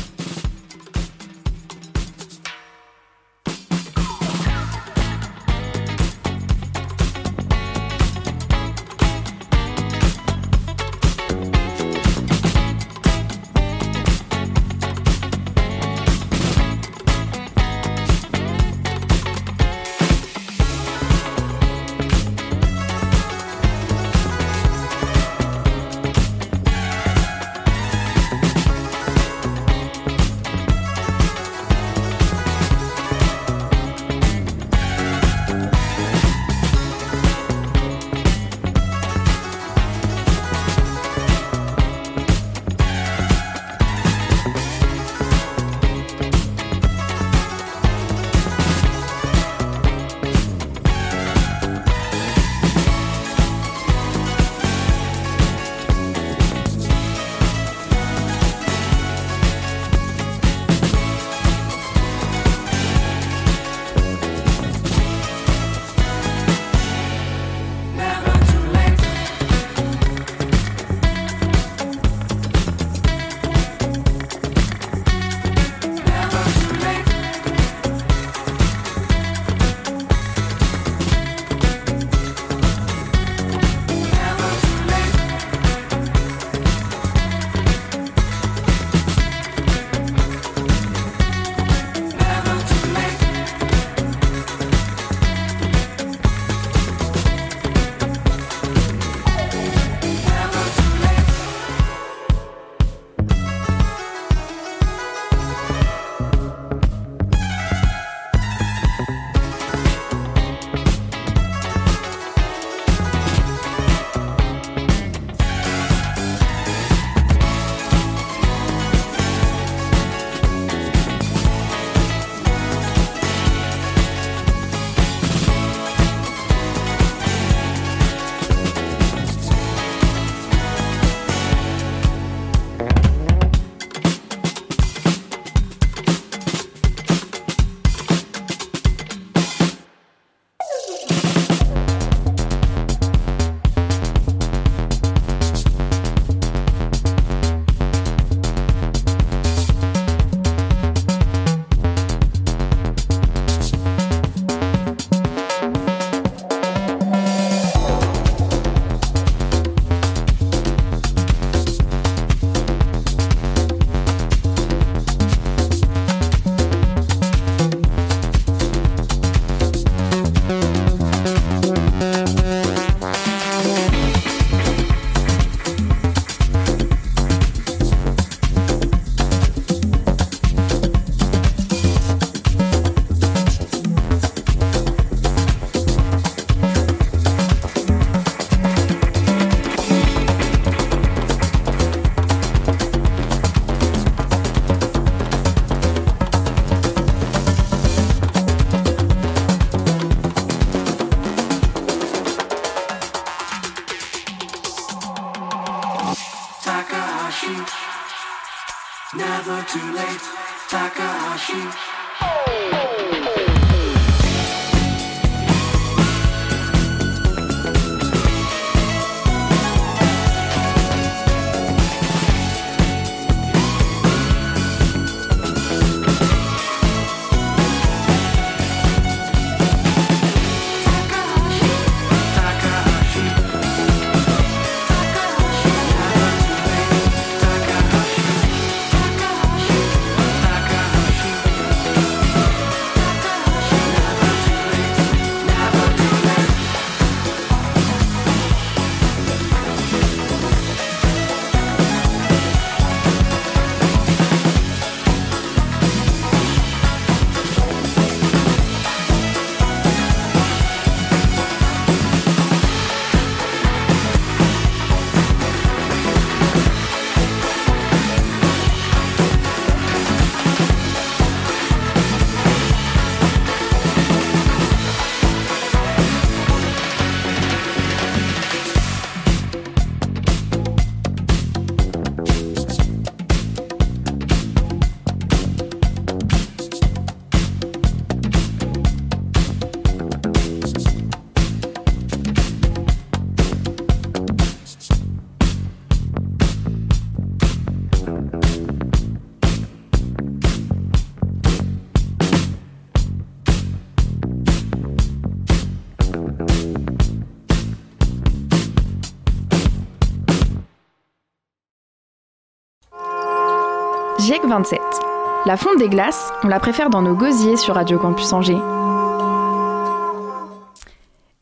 [315.48, 318.58] La fonte des glaces, on la préfère dans nos gosiers sur Radio Campus Angers.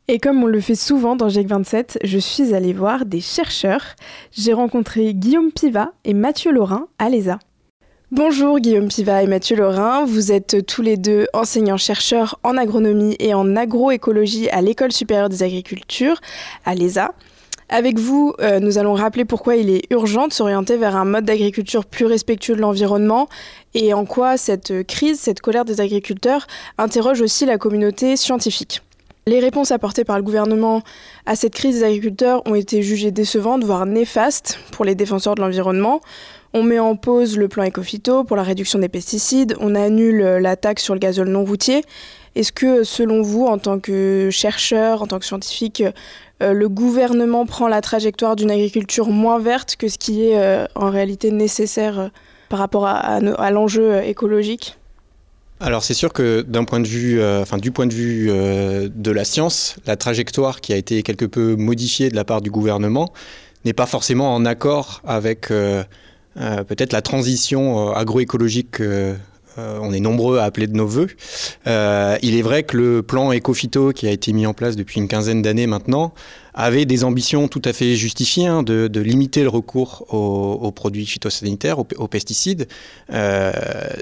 [0.09, 3.95] Et comme on le fait souvent dans GIEC 27, je suis allée voir des chercheurs.
[4.33, 7.39] J'ai rencontré Guillaume Piva et Mathieu Laurin à l'ESA.
[8.11, 13.33] Bonjour Guillaume Piva et Mathieu Laurin, vous êtes tous les deux enseignants-chercheurs en agronomie et
[13.33, 16.19] en agroécologie à l'École supérieure des agricultures,
[16.65, 17.13] à l'ESA.
[17.75, 21.25] Avec vous, euh, nous allons rappeler pourquoi il est urgent de s'orienter vers un mode
[21.25, 23.27] d'agriculture plus respectueux de l'environnement
[23.73, 26.45] et en quoi cette crise, cette colère des agriculteurs
[26.77, 28.83] interroge aussi la communauté scientifique.
[29.25, 30.83] Les réponses apportées par le gouvernement
[31.25, 35.41] à cette crise des agriculteurs ont été jugées décevantes, voire néfastes pour les défenseurs de
[35.41, 35.99] l'environnement.
[36.53, 40.55] On met en pause le plan Ecofito pour la réduction des pesticides, on annule la
[40.57, 41.81] taxe sur le gazole non routier.
[42.35, 45.83] Est-ce que, selon vous, en tant que chercheur, en tant que scientifique,
[46.41, 50.65] euh, le gouvernement prend la trajectoire d'une agriculture moins verte que ce qui est euh,
[50.75, 52.07] en réalité nécessaire euh,
[52.49, 53.19] par rapport à,
[53.51, 54.77] l'enjeu écologique?
[55.59, 57.19] Alors c'est sûr que d'un point de vue,
[57.61, 62.09] du point de vue de la science, la trajectoire qui a été quelque peu modifiée
[62.09, 63.11] de la part du gouvernement
[63.65, 68.81] n'est pas forcément en accord avec peut-être la transition agroécologique
[69.57, 71.07] euh, on est nombreux à appeler de nos voeux.
[71.67, 74.99] Euh, il est vrai que le plan Ecofito qui a été mis en place depuis
[74.99, 76.13] une quinzaine d'années maintenant
[76.53, 81.79] avait des ambitions tout à fait justifiées hein, de, limiter le recours aux, produits phytosanitaires,
[81.79, 82.67] aux, pesticides.
[83.11, 83.51] Euh,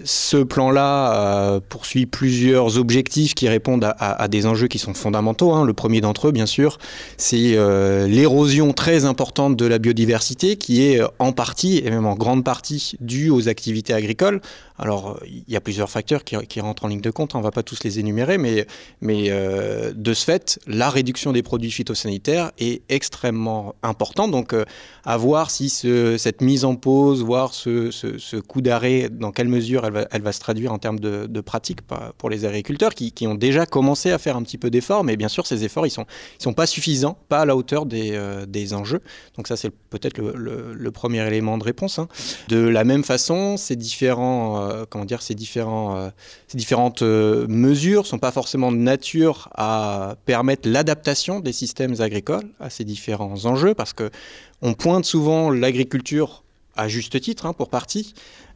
[0.03, 5.53] ce plan-là euh, poursuit plusieurs objectifs qui répondent à, des enjeux qui sont fondamentaux.
[5.53, 5.65] Hein.
[5.65, 6.77] Le premier d'entre eux, bien sûr,
[7.17, 12.15] c'est euh, l'érosion très importante de la biodiversité qui est en partie, et même en
[12.15, 14.41] grande partie, due aux activités agricoles.
[14.77, 17.37] Alors, il y a plusieurs facteurs qui, rentrent en ligne de compte, hein.
[17.37, 18.65] on ne va pas tous les énumérer, mais,
[18.99, 24.27] mais de ce fait, la réduction des produits phytosanitaires est extrêmement important.
[24.27, 24.65] Donc, euh,
[25.03, 30.21] à voir si cette mise en pause, voir ce, coup d'arrêt, dans quelle mesure elle
[30.21, 31.79] va, se traduire en termes de, de pratique
[32.17, 35.03] pour les agriculteurs qui, ont déjà commencé à faire un petit peu d'efforts.
[35.03, 36.05] Mais bien sûr, ces efforts, ils ne
[36.39, 39.01] sont, pas suffisants, pas à la hauteur des, euh, enjeux.
[39.37, 41.99] Donc, ça, c'est peut-être le, premier élément de réponse.
[41.99, 42.07] Hein.
[42.49, 46.11] De la même façon, ces différents, euh, comment dire, ces différents,
[46.47, 52.69] ces différentes mesures sont pas forcément de nature à permettre l'adaptation des systèmes agricoles à
[52.69, 54.09] ces différents enjeux parce que
[54.61, 56.43] on pointe souvent l'agriculture
[56.75, 58.13] à juste titre, hein, pour partie,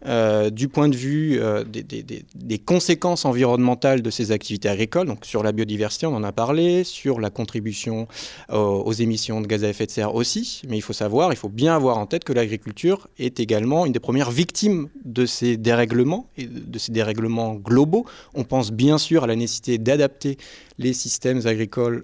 [0.08, 5.08] euh, du point de vue euh, des, conséquences environnementales de ces activités agricoles.
[5.08, 8.08] Donc sur la biodiversité, on en a parlé, sur la contribution
[8.52, 10.62] euh, aux émissions de gaz à effet de serre aussi.
[10.70, 13.94] Mais il faut savoir, il faut bien avoir en tête que l'agriculture est également une
[13.94, 18.06] des premières victimes de ces dérèglements et de ces dérèglements globaux.
[18.36, 20.38] On pense bien sûr à la nécessité d'adapter
[20.78, 22.04] les systèmes agricoles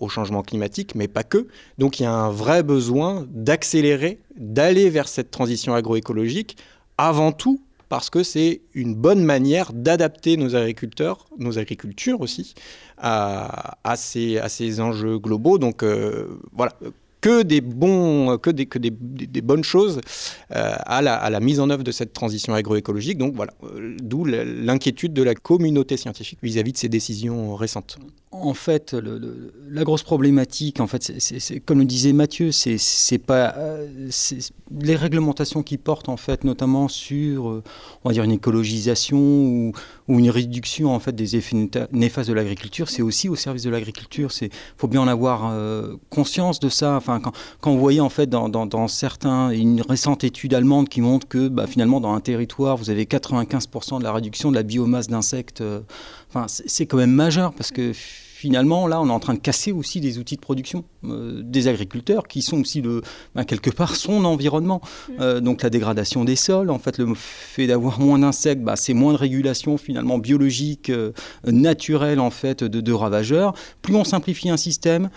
[0.00, 1.46] au changement climatique, mais pas que.
[1.78, 6.56] Donc il y a un vrai besoin d'accélérer, d'aller vers cette transition agroécologique
[6.98, 12.54] avant tout parce que c'est une bonne manière d'adapter nos agriculteurs, nos agricultures aussi,
[12.98, 15.58] à, ces, enjeux globaux.
[15.58, 16.72] Donc euh, voilà,
[17.24, 20.02] que des bons, que des, que des, des bonnes choses
[20.50, 23.16] à, la, à la mise en œuvre de cette transition agroécologique.
[23.16, 23.54] Donc voilà,
[23.98, 27.96] d'où l'inquiétude de la communauté scientifique vis-à-vis de ces décisions récentes.
[28.30, 28.94] En fait,
[29.70, 31.12] la grosse problématique, en fait,
[31.64, 33.56] comme le disait Mathieu, c'est pas
[34.80, 37.62] les réglementations qui portent en fait notamment sur,
[38.04, 39.72] on va dire, une écologisation ou,
[40.08, 41.56] une réduction en fait des effets
[41.92, 44.32] néfastes de l'agriculture, c'est aussi au service de l'agriculture.
[44.32, 47.00] C'est faut bien en avoir euh, conscience de ça.
[47.20, 51.28] Quand, quand vous voyez en fait dans, dans, certains une récente étude allemande qui montre
[51.28, 55.08] que bah, finalement dans un territoire vous avez 95% de la réduction de la biomasse
[55.08, 55.60] d'insectes.
[55.60, 55.80] Euh,
[56.28, 57.92] enfin, c'est quand même majeur parce que
[58.44, 61.66] finalement, là, on est en train de casser aussi des outils de production euh, des
[61.66, 63.00] agriculteurs, qui sont aussi, le,
[63.34, 64.82] ben, quelque part, son environnement.
[64.82, 65.12] Mm.
[65.20, 68.92] Euh, donc la dégradation des sols, en fait, le fait d'avoir moins d'insectes, bah, c'est
[68.92, 71.12] moins de régulation finalement biologique, euh,
[71.46, 73.54] naturelle, en fait, de, de ravageurs.
[73.80, 75.08] Plus on simplifie un système,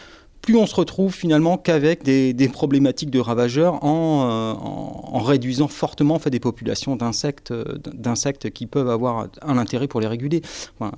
[0.47, 6.29] plus on se retrouve finalement qu'avec des, problématiques de ravageurs euh, en, réduisant fortement fait,
[6.29, 10.41] des populations d'insectes, euh, d'insectes qui peuvent avoir un intérêt pour les réguler.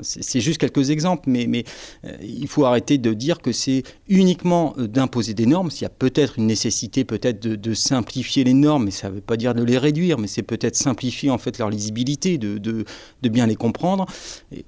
[0.02, 1.64] c'est juste quelques exemples, mais,
[2.06, 5.72] euh, il faut arrêter de dire que c'est uniquement d'imposer des normes.
[5.72, 9.22] S'il y a peut-être une nécessité peut-être de, simplifier les normes, mais ça ne veut
[9.22, 13.30] pas dire de les réduire, mais c'est peut-être simplifier en fait leur lisibilité, de, de,
[13.30, 14.06] bien les comprendre.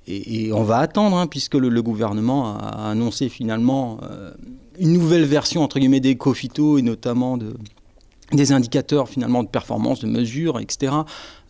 [0.08, 4.00] Et, on va attendre, hein, puisque le, gouvernement a annoncé finalement
[4.80, 7.56] une nouvelle version entre guillemets des cofito et notamment de,
[8.36, 10.94] des indicateurs finalement de performance, de mesure, etc.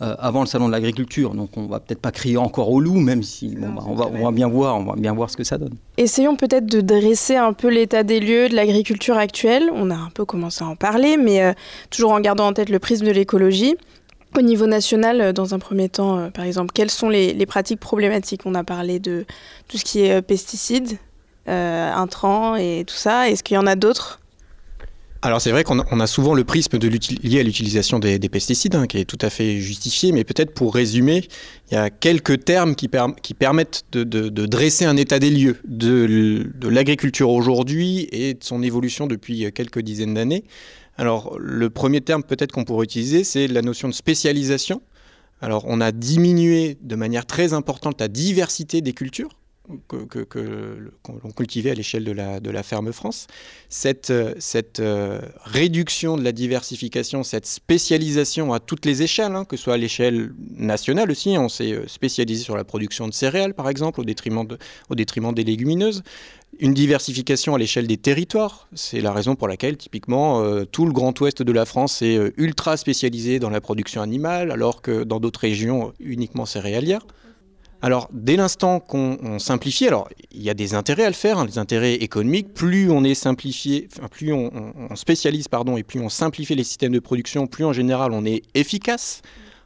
[0.01, 1.33] Euh, avant le salon de l'agriculture.
[1.33, 4.23] Donc on va peut-être pas crier encore au loup, même si bah, on, va, on
[4.23, 5.75] va bien voir, on va bien voir ce que ça donne.
[5.97, 9.69] Essayons peut-être de dresser un peu l'état des lieux de l'agriculture actuelle.
[9.73, 11.53] On a un peu commencé à en parler, mais euh,
[11.89, 13.75] toujours en gardant en tête le prisme de l'écologie.
[14.37, 17.79] Au niveau national, euh, dans un premier temps, par exemple, quelles sont les, les, pratiques
[17.79, 18.41] problématiques?
[18.45, 19.25] On a parlé de
[19.67, 20.97] tout ce qui est pesticides,
[21.47, 24.21] intrants et tout ça Est-ce qu'il y en a d'autres?
[25.23, 28.87] Alors c'est vrai qu'on a, souvent le prisme de lié à l'utilisation des, pesticides, hein,
[28.87, 31.27] qui est tout à fait justifié, mais peut-être pour résumer,
[31.69, 32.89] il y a quelques termes qui,
[33.21, 34.03] qui permettent de,
[34.47, 39.81] dresser un état des lieux de, de l'agriculture aujourd'hui et de son évolution depuis quelques
[39.81, 40.43] dizaines d'années.
[40.97, 44.81] Alors le premier terme peut-être qu'on pourrait utiliser, c'est la notion de spécialisation.
[45.39, 49.29] Alors on a diminué de manière très importante la diversité des cultures
[49.87, 50.27] que,
[51.23, 53.27] l'on cultivait à l'échelle de la, ferme France.
[53.69, 59.57] Cette, cette euh, réduction de la diversification, cette spécialisation à toutes les échelles, hein, que
[59.57, 63.53] ce soit à l'échelle nationale aussi, on s'est euh, spécialisé sur la production de céréales
[63.53, 66.03] par exemple, au détriment, des légumineuses.
[66.59, 70.91] Une diversification à l'échelle des territoires, c'est la raison pour laquelle typiquement euh, tout le
[70.91, 75.19] grand ouest de la France est ultra spécialisé dans la production animale, alors que dans
[75.19, 77.05] d'autres régions uniquement céréalières.
[77.83, 81.45] Alors, dès l'instant qu'on simplifie, alors il y a des intérêts à le faire, hein,
[81.45, 82.53] des intérêts économiques.
[82.53, 84.51] Plus on est simplifié, plus on,
[84.89, 88.23] on, spécialise, pardon, et plus on simplifie les systèmes de production, plus en général on
[88.23, 89.23] est efficace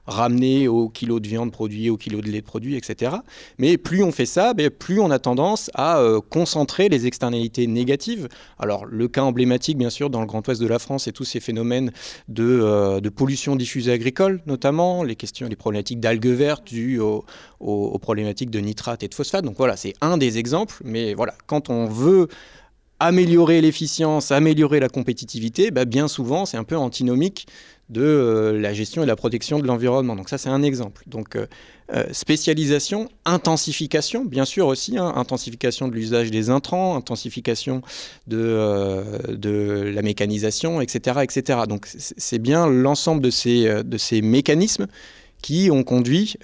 [0.08, 3.18] ramener au kilo de viande produit, au kilo de lait produit, etc.
[3.58, 7.68] Mais plus on fait ça, ben, plus on a tendance à euh, concentrer les externalités
[7.68, 8.28] négatives.
[8.60, 11.26] Alors le cas emblématique, bien sûr, dans le Grand Ouest de la France, c'est tous
[11.26, 11.92] ces phénomènes
[12.28, 18.50] de, euh, pollution diffusée agricole, notamment les questions, les problématiques d'algues vertes dues aux, problématiques
[18.50, 19.46] de nitrate et de phosphate.
[19.46, 20.82] Donc voilà, c'est un des exemples.
[20.84, 22.28] Mais voilà, quand on veut
[23.00, 27.48] améliorer l'efficience, améliorer la compétitivité, ben, bien souvent, c'est un peu antinomique
[27.90, 30.16] de euh, la gestion et la protection de l'environnement.
[30.16, 31.04] Donc ça, c'est un exemple.
[31.08, 31.46] Donc euh,
[31.94, 37.82] euh, spécialisation, intensification, bien sûr aussi, hein, intensification de l'usage des intrants, intensification
[38.28, 41.20] de, la mécanisation, etc.
[41.22, 41.60] etc.
[41.70, 44.88] Donc c'est bien l'ensemble de ces, de mécanismes
[45.42, 46.38] qui ont conduit,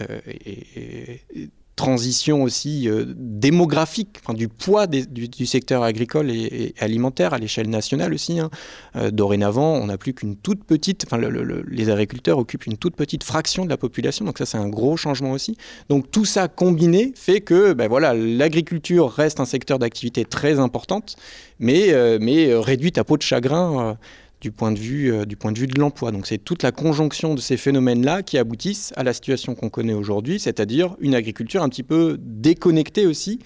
[1.75, 8.39] transition aussi euh, démographique, du poids du, secteur agricole et, alimentaire à l'échelle nationale aussi.
[8.39, 8.49] Hein.
[8.95, 11.19] Euh, dorénavant, on n'a plus qu'une toute petite, enfin,
[11.67, 14.97] les agriculteurs occupent une toute petite fraction de la population, donc ça c'est un gros
[14.97, 15.57] changement aussi.
[15.89, 21.15] Donc tout ça combiné fait que ben voilà, l'agriculture reste un secteur d'activité très importante,
[21.60, 23.97] mais, euh, mais réduite à peau de chagrin
[24.41, 26.12] du point de vue, euh, du point de, vue de l'emploi.
[26.12, 29.93] Donc c'est toute la conjonction de ces phénomènes-là qui aboutissent à la situation qu'on connaît
[29.93, 33.39] aujourd'hui, c'est-à-dire une agriculture un petit peu déconnectée aussi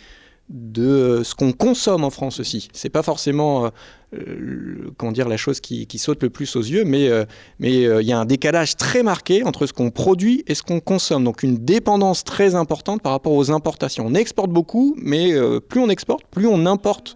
[0.47, 2.69] de ce qu'on consomme en France aussi.
[2.71, 3.71] C'est pas forcément
[4.13, 7.25] euh, comment dire la chose qui, saute le plus aux yeux, mais euh,
[7.59, 11.23] il y a un décalage très marqué entre ce qu'on produit et ce qu'on consomme.
[11.23, 14.05] Donc une dépendance très importante par rapport aux importations.
[14.05, 15.33] On exporte beaucoup, mais
[15.67, 17.15] plus on exporte, plus on importe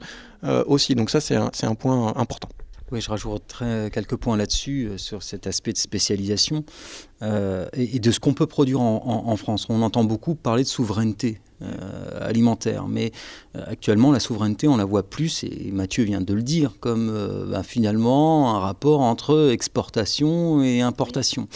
[0.66, 0.96] aussi.
[0.96, 2.50] Donc ça c'est un point important.
[2.92, 6.64] Oui, je rajouterai quelques points là-dessus, euh, sur cet aspect de spécialisation
[7.22, 9.68] euh, et, de ce qu'on peut produire en, France.
[9.70, 12.88] On entend beaucoup parler de souveraineté euh, alimentaire.
[12.88, 13.12] Mais
[13.58, 17.10] euh, actuellement, la souveraineté, on la voit plus, et Mathieu vient de le dire, comme
[17.10, 21.50] euh, ben, finalement un rapport entre exportation et importation.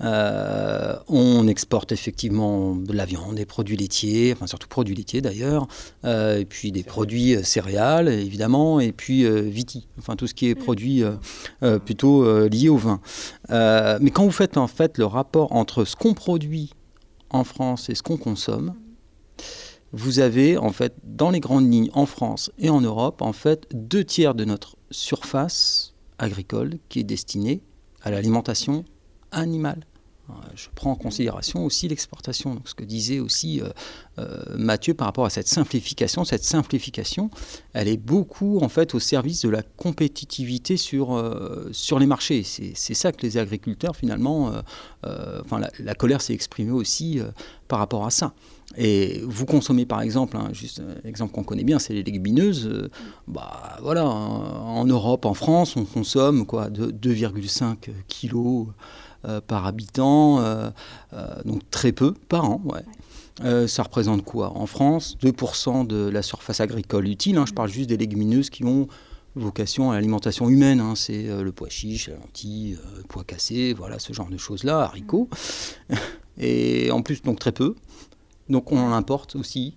[0.00, 5.68] on exporte effectivement de la viande, des produits laitiers, enfin surtout produits laitiers d'ailleurs,
[6.04, 11.02] et puis des produits céréales évidemment, et puis viti, enfin tout ce qui est produit
[11.84, 13.00] plutôt lié au vin.
[13.48, 16.72] mais quand vous faites en fait le rapport entre ce qu'on produit
[17.30, 18.74] en France et ce qu'on consomme,
[19.92, 23.66] vous avez en fait dans les grandes lignes en France et en Europe en fait
[23.72, 27.60] deux tiers de notre surface agricole qui est destinée
[28.02, 28.84] à l'alimentation
[29.32, 29.86] animale.
[30.28, 32.54] Euh, je prends en considération aussi l'exportation.
[32.54, 33.68] Donc, ce que disait aussi euh,
[34.18, 37.30] euh, Mathieu par rapport à cette simplification, cette simplification,
[37.72, 41.22] elle est beaucoup en fait au service de la compétitivité sur,
[41.72, 42.42] sur les marchés.
[42.42, 44.52] C'est ça que les agriculteurs finalement,
[45.04, 47.20] enfin la, colère s'est exprimée aussi
[47.68, 48.32] par rapport à ça.
[48.76, 52.90] Et vous consommez par exemple, hein, juste un exemple qu'on connaît bien, c'est les légumineuses.
[53.28, 57.76] bah voilà, en Europe, en France, on consomme quoi, 2,5
[58.08, 58.72] kilos euh,
[59.46, 60.70] par habitant, euh,
[61.12, 62.62] euh, donc très peu par an.
[62.64, 63.66] Ouais.
[63.68, 67.36] ça représente quoi En France, 2% de la surface agricole utile.
[67.36, 68.88] Hein, je parle juste des légumineuses qui ont
[69.34, 70.80] vocation à l'alimentation humaine.
[70.80, 74.80] Hein, c'est le pois chiche, la lentille, le pois cassé, voilà ce genre de choses-là,
[74.80, 75.28] haricots.
[76.38, 77.74] Et en plus, donc très peu.
[78.48, 79.76] Donc on en importe aussi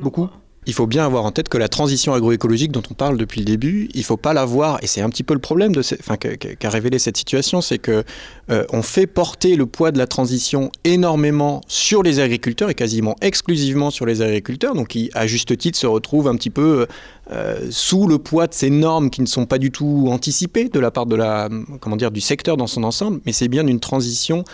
[0.00, 0.28] beaucoup.
[0.66, 3.44] Il faut bien avoir en tête que la transition agroécologique dont on parle depuis le
[3.44, 6.98] début, il faut pas la voir, et c'est un petit peu le problème qu'a révélé
[6.98, 8.04] cette situation, c'est que
[8.50, 13.16] euh, on fait porter le poids de la transition énormément sur les agriculteurs et quasiment
[13.20, 16.86] exclusivement sur les agriculteurs, donc qui à juste titre se retrouvent un petit peu
[17.32, 20.80] euh, sous le poids de ces normes qui ne sont pas du tout anticipées de
[20.80, 21.48] la part de la,
[21.80, 24.44] comment dire, du secteur dans son ensemble, mais c'est bien une transition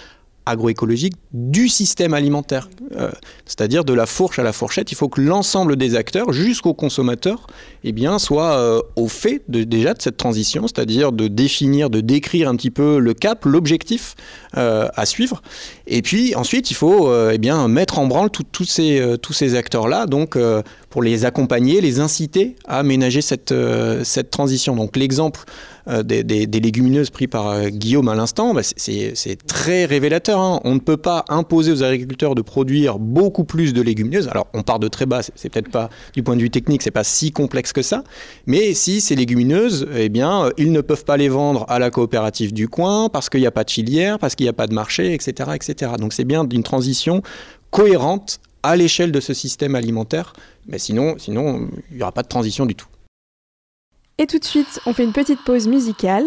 [0.46, 3.10] agroécologique du système alimentaire, euh,
[3.46, 4.90] c'est-à-dire de la fourche à la fourchette.
[4.90, 7.46] Il faut que l'ensemble des acteurs, jusqu'aux consommateurs,
[7.84, 12.56] eh euh, au fait de, déjà de cette transition, c'est-à-dire de définir, de décrire un
[12.56, 14.14] petit peu le cap, l'objectif
[14.56, 15.42] euh, à suivre.
[15.86, 20.06] Et puis ensuite, il faut eh bien, mettre en branle tous ces, tous ces acteurs-là,
[20.06, 20.36] donc
[20.90, 23.54] pour les accompagner, les inciter à ménager cette,
[24.02, 24.76] cette transition.
[24.76, 25.44] Donc l'exemple
[25.88, 30.38] euh, des, légumineuses pris par euh, Guillaume à l'instant, bah, c'est très révélateur.
[30.38, 30.60] Hein.
[30.64, 34.28] On ne peut pas imposer aux agriculteurs de produire beaucoup plus de légumineuses.
[34.28, 36.90] Alors, on part de très bas, c'est peut-être pas, du point de vue technique, c'est
[36.90, 38.04] pas si complexe que ça.
[38.46, 41.90] Mais si ces légumineuses, eh bien, euh, ils ne peuvent pas les vendre à la
[41.90, 44.66] coopérative du coin parce qu'il n'y a pas de filière, parce qu'il n'y a pas
[44.66, 45.50] de marché, etc.
[45.54, 45.92] etc.
[45.98, 47.22] Donc, c'est bien d'une transition
[47.70, 50.34] cohérente à l'échelle de ce système alimentaire.
[50.66, 52.88] Mais sinon, sinon il n'y aura pas de transition du tout.
[54.18, 56.26] Et tout de suite, on fait une petite pause musicale.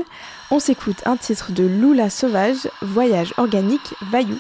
[0.50, 4.40] On s'écoute un titre de Lula Sauvage, Voyage organique Vaillou.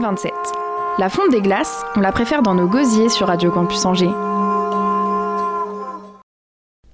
[0.00, 0.32] 27.
[0.98, 4.10] La fonte des glaces, on la préfère dans nos gosiers sur Radio Campus Angers.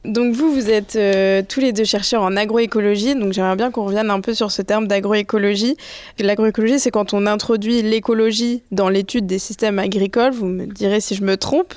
[0.04, 3.84] Donc vous, vous êtes euh, tous les deux chercheurs en agroécologie, donc j'aimerais bien qu'on
[3.84, 5.78] revienne un peu sur ce terme d'agroécologie.
[6.18, 11.14] L'agroécologie, c'est quand on introduit l'écologie dans l'étude des systèmes agricoles, vous me direz si
[11.14, 11.72] je me trompe.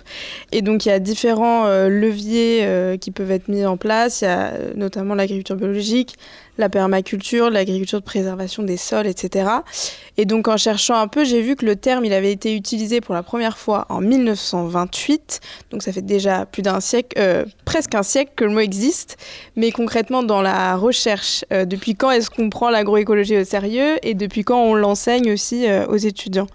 [0.51, 4.21] Et donc il y a différents euh, leviers euh, qui peuvent être mis en place,
[4.21, 6.15] il y a notamment l'agriculture biologique,
[6.57, 9.49] la permaculture, l'agriculture de préservation des sols, etc.
[10.17, 13.01] Et donc en cherchant un peu, j'ai vu que le terme, il avait été utilisé
[13.01, 15.39] pour la première fois en 1928,
[15.71, 19.17] donc ça fait déjà plus d'un siècle, euh, presque un siècle que le mot existe.
[19.55, 24.13] Mais concrètement, dans la recherche, euh, depuis quand est-ce qu'on prend l'agroécologie au sérieux et
[24.13, 26.47] depuis quand on l'enseigne aussi euh, aux étudiants?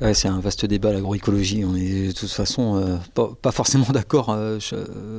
[0.00, 1.64] C'est un vaste débat, l'agroécologie.
[1.64, 2.96] On est de toute façon euh,
[3.42, 4.58] pas, forcément d'accord euh,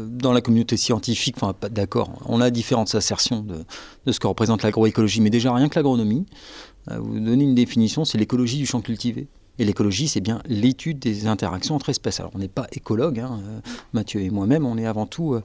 [0.08, 2.12] dans la communauté scientifique, enfin pas d'accord.
[2.26, 3.66] On a différentes assertions de,
[4.10, 6.26] ce que représente l'agroécologie, mais déjà rien que l'agronomie.
[6.90, 9.28] Euh, vous donnez une définition, c'est l'écologie du champ cultivé.
[9.62, 12.22] Et l'écologie, c'est bien l'étude des interactions entre espèces.
[12.22, 13.42] Alors, on n'est pas écologue, hein,
[13.92, 15.38] Mathieu et moi-même, on est avant tout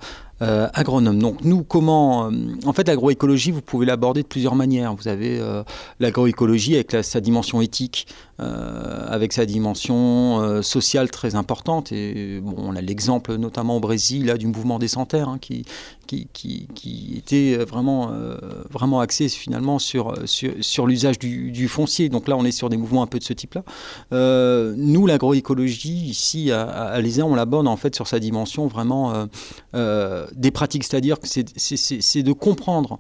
[0.43, 1.21] euh, agronome.
[1.21, 2.27] Donc, nous, comment.
[2.27, 2.31] Euh,
[2.67, 4.93] en fait, l'agroécologie, vous pouvez l'aborder de plusieurs manières.
[4.95, 5.63] Vous avez euh,
[6.01, 8.09] l'agroécologie avec sa dimension éthique,
[8.39, 11.93] avec sa dimension sociale très importante.
[11.93, 15.65] Et bon, on a l'exemple, notamment au Brésil, là, du mouvement des sans-terres, hein, qui,
[16.07, 18.13] qui, qui, était vraiment,
[18.71, 22.09] vraiment axé finalement sur, sur, l'usage du, foncier.
[22.09, 23.65] Donc là, on est sur des mouvements un peu de ce type-là.
[24.13, 29.15] Euh, nous, l'agroécologie, ici, à, à l'ISEA, on l'aborde en fait sur sa dimension vraiment
[29.15, 29.27] euh,
[29.75, 32.99] euh, des pratiques, c'est-à-dire que c'est de comprendre,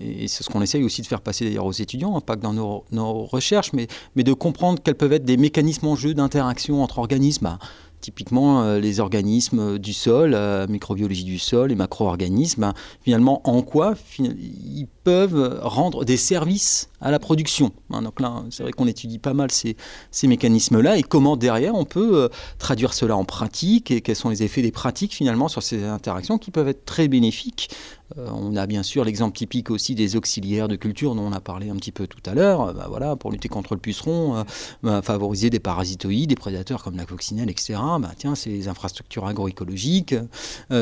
[0.00, 2.42] et c'est ce qu'on essaye aussi de faire passer d'ailleurs aux étudiants, hein, pas que
[2.42, 6.98] dans nos, recherches, mais, de comprendre quels peuvent être des mécanismes en jeu d'interaction entre
[6.98, 7.44] organismes.
[7.44, 7.58] Bah,
[8.00, 13.62] typiquement euh, les organismes du sol, la microbiologie du sol, les macro-organismes, hein, finalement en
[13.62, 17.72] quoi ils peuvent rendre des services à la production.
[17.90, 19.76] Hein, donc là, c'est vrai qu'on étudie pas mal ces,
[20.22, 24.42] mécanismes-là et comment derrière on peut euh, traduire cela en pratique et quels sont les
[24.42, 28.66] effets des pratiques finalement sur ces interactions qui peuvent être très bénéfiques euh, on a
[28.66, 31.92] bien sûr l'exemple typique aussi des auxiliaires de culture dont on a parlé un petit
[31.92, 32.68] peu tout à l'heure.
[32.68, 34.44] Euh, bah voilà, pour lutter contre le puceron, euh,
[34.82, 37.74] bah, favoriser des parasitoïdes, des prédateurs comme la coccinelle, etc.
[38.00, 40.14] Bah, tiens, c'est les infrastructures agroécologiques.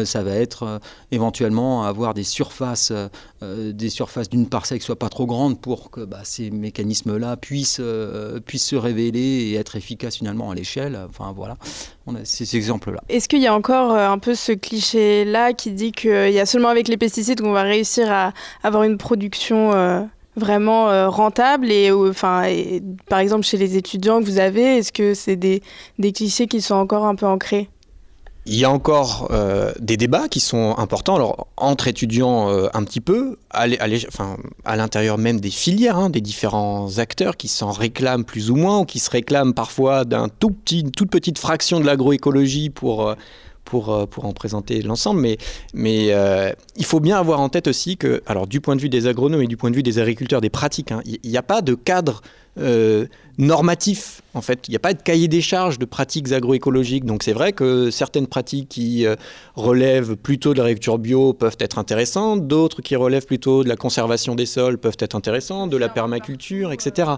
[0.04, 2.92] ça va être éventuellement avoir des surfaces,
[3.42, 7.80] des surfaces d'une parcelle qui soient pas trop grandes pour que ces mécanismes-là puissent,
[8.44, 10.98] puissent se révéler et être efficaces finalement à l'échelle.
[11.08, 11.56] Enfin voilà,
[12.06, 13.00] on a ces exemples-là.
[13.08, 16.68] Est-ce qu'il y a encore un peu ce cliché-là qui dit qu'il y a seulement
[16.68, 20.00] avec les pesticides qu'on va réussir à avoir une production euh,
[20.36, 22.44] vraiment euh, rentable et, enfin,
[23.08, 25.62] par exemple chez les étudiants que vous avez, est-ce que c'est des,
[26.12, 27.68] clichés qui sont encore un peu ancrés?
[28.48, 33.38] Il y a encore euh, des débats qui sont importants, entre étudiants un petit peu,
[33.50, 33.66] à,
[34.76, 38.84] l'intérieur même des filières, hein, des différents acteurs qui s'en réclament plus ou moins, ou
[38.84, 43.16] qui se réclament parfois d'un toute petite fraction de l'agroécologie pour,
[43.66, 45.20] pour, euh, pour en présenter l'ensemble.
[45.20, 45.36] Mais,
[45.74, 48.88] mais euh, il faut bien avoir en tête aussi que, alors du point de vue
[48.88, 51.42] des agronomes et du point de vue des agriculteurs, des pratiques, hein, il n'y a
[51.42, 52.22] pas de cadre
[52.58, 53.06] euh,
[53.38, 54.22] normatif.
[54.34, 57.04] En fait, il n'y a pas de cahier des charges de pratiques agroécologiques.
[57.04, 59.16] Donc c'est vrai que certaines pratiques qui euh,
[59.54, 64.34] relèvent plutôt de l'agriculture bio peuvent être intéressantes, d'autres qui relèvent plutôt de la conservation
[64.34, 67.12] des sols peuvent être intéressantes, de la permaculture, etc.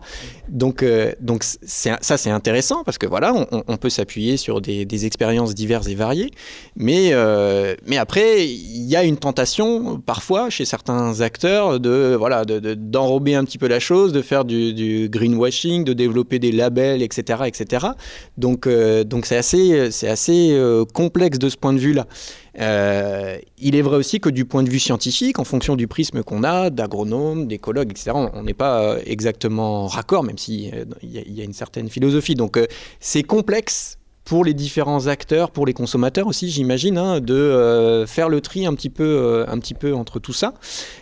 [0.49, 5.55] Donc, euh, donc ça c'est intéressant parce que voilà, on, peut s'appuyer sur des, expériences
[5.55, 6.31] diverses et variées.
[6.77, 12.45] Mais, euh, mais après, il y a une tentation parfois chez certains acteurs de voilà
[12.45, 15.93] d'enrober de, de, un petit peu la chose, de faire du, du green greenwashing, de
[15.93, 16.08] développer
[16.39, 17.43] des labels, etc.
[17.47, 17.87] etc.
[18.37, 22.07] Donc euh, donc c'est assez, c'est assez euh, complexe de ce point de vue-là.
[22.61, 26.23] Euh, il est vrai aussi que du point de vue scientifique, en fonction du prisme
[26.23, 30.61] qu'on a, d'agronomes, d'écologues, etc., on n'est pas exactement raccord, même s'il
[31.03, 32.35] y, y, a une certaine philosophie.
[32.35, 32.59] Donc
[32.99, 33.99] c'est complexe
[34.29, 38.67] pour les différents acteurs, pour les consommateurs aussi, j'imagine, hein, de euh, faire le tri
[38.67, 40.53] un petit peu, euh, un petit peu entre tout ça.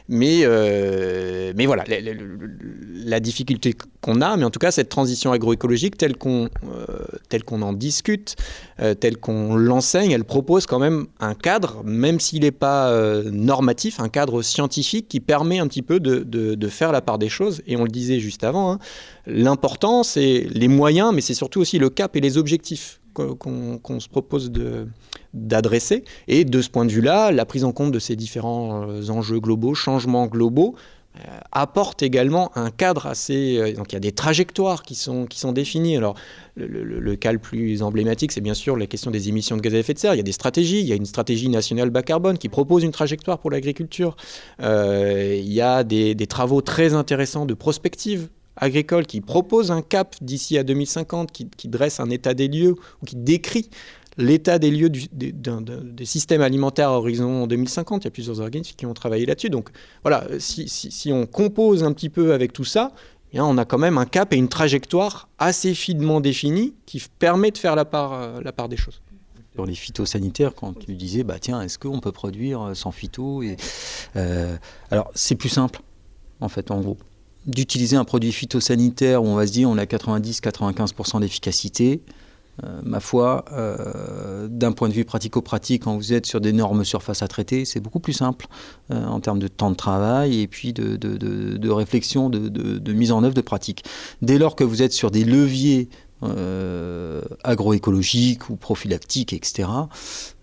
[0.08, 5.96] Mais, euh, mais voilà, la, difficulté qu'on a, mais en tout cas cette transition agroécologique
[5.98, 6.48] telle qu'on
[7.28, 8.36] telle qu'on en discute,
[9.00, 12.92] telle qu'on l'enseigne, elle propose quand même un cadre, même s'il n'est pas
[13.24, 17.62] normatif, un cadre scientifique qui permet un petit peu de, faire la part des choses.
[17.66, 18.78] Et on le disait juste avant, hein,
[19.26, 24.00] l'important c'est les moyens, mais c'est surtout aussi le cap et les objectifs qu'on qu
[24.00, 24.52] se propose
[25.32, 26.04] d'adresser.
[26.28, 29.40] Et de ce point de vue-là, la prise en compte de ces différents euh, enjeux
[29.40, 30.74] globaux, changements globaux,
[31.16, 31.20] euh,
[31.50, 33.56] apporte également un cadre assez...
[33.56, 35.96] Euh, donc il y a des trajectoires qui sont, qui sont définies.
[35.96, 36.14] Alors
[36.56, 39.74] le, le, cas le plus emblématique, c'est bien sûr la question des émissions de gaz
[39.74, 40.14] à effet de serre.
[40.14, 40.80] Il y a des stratégies.
[40.80, 44.16] Il y a une stratégie nationale bas carbone qui propose une trajectoire pour l'agriculture.
[44.60, 50.58] Il y a des travaux très intéressants de prospective agricole qui propose un cap d'ici
[50.58, 53.70] à 2050, qui, dresse un état des lieux ou qui décrit
[54.18, 58.04] l'état des lieux des, systèmes alimentaires à horizon 2050.
[58.04, 59.50] Il y a plusieurs organismes qui ont travaillé là-dessus.
[59.50, 59.68] Donc
[60.02, 62.92] voilà, si, on compose un petit peu avec tout ça,
[63.32, 67.50] eh on a quand même un cap et une trajectoire assez finement définie qui permet
[67.50, 69.02] de faire la part, euh, la part des choses
[69.54, 73.42] sur les phytosanitaires, quand tu disais, bah tiens, est-ce qu'on peut produire sans phyto
[74.14, 74.56] euh,
[74.90, 75.80] Alors, c'est plus simple,
[76.42, 76.98] en fait, en gros.
[77.46, 82.02] D'utiliser un produit phytosanitaire où on va se dire on a 90-95% d'efficacité,
[82.64, 87.22] euh, ma foi, euh, d'un point de vue pratico-pratique, quand vous êtes sur d'énormes surfaces
[87.22, 88.46] à traiter, c'est beaucoup plus simple
[88.90, 93.22] euh, en termes de temps de travail et puis de, de, réflexion, de, mise en
[93.24, 93.84] œuvre de pratique.
[94.22, 95.90] Dès lors que vous êtes sur des leviers
[96.22, 99.68] euh, agroécologiques ou prophylactiques, etc.,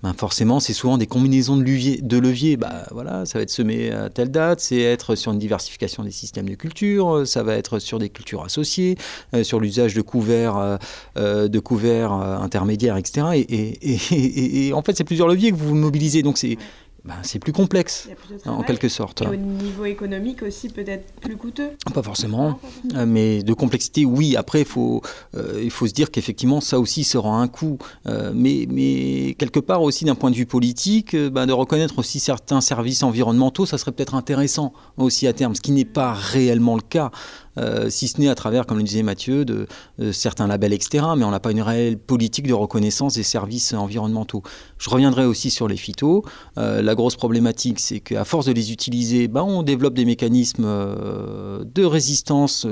[0.03, 2.57] ben forcément, c'est souvent des combinaisons de leviers.
[2.57, 2.61] De.
[2.61, 6.11] Bah, voilà, ça va être semé à telle date, c'est être sur une diversification des
[6.11, 8.97] systèmes de culture, ça va être sur des cultures associées,
[9.33, 10.77] euh, sur l'usage de couverts, euh,
[11.17, 13.27] euh de couverts euh, intermédiaires, etc.
[13.35, 16.21] Et, et, et, et, en fait, c'est plusieurs leviers que vous mobilisez.
[16.21, 16.57] Donc, c'est
[17.05, 18.07] ben, c'est plus complexe,
[18.45, 19.23] en quelque sorte.
[19.23, 21.71] Et au niveau économique aussi, peut-être plus coûteux?
[21.93, 23.05] Pas forcément, non, pas forcément.
[23.05, 24.37] mais de complexité, oui.
[24.37, 25.01] Après, il faut,
[25.35, 27.77] euh, il faut se dire qu'effectivement, ça aussi sera un coût.
[28.07, 31.99] Euh, mais, mais quelque part aussi, d'un point de vue politique, euh, ben, de reconnaître
[31.99, 36.13] aussi certains services environnementaux, ça serait peut-être intéressant aussi à terme, ce qui n'est pas
[36.13, 37.11] réellement le cas.
[37.57, 39.67] Euh, si ce n'est à travers, comme le disait Mathieu, de,
[40.11, 41.05] certains labels, etc.
[41.17, 44.43] Mais on n'a pas une réelle politique de reconnaissance des services environnementaux.
[44.77, 46.23] Je reviendrai aussi sur les phytos.
[46.57, 50.65] Euh, la grosse problématique, c'est qu'à force de les utiliser, ben, on développe des mécanismes
[50.65, 52.65] euh, de résistance.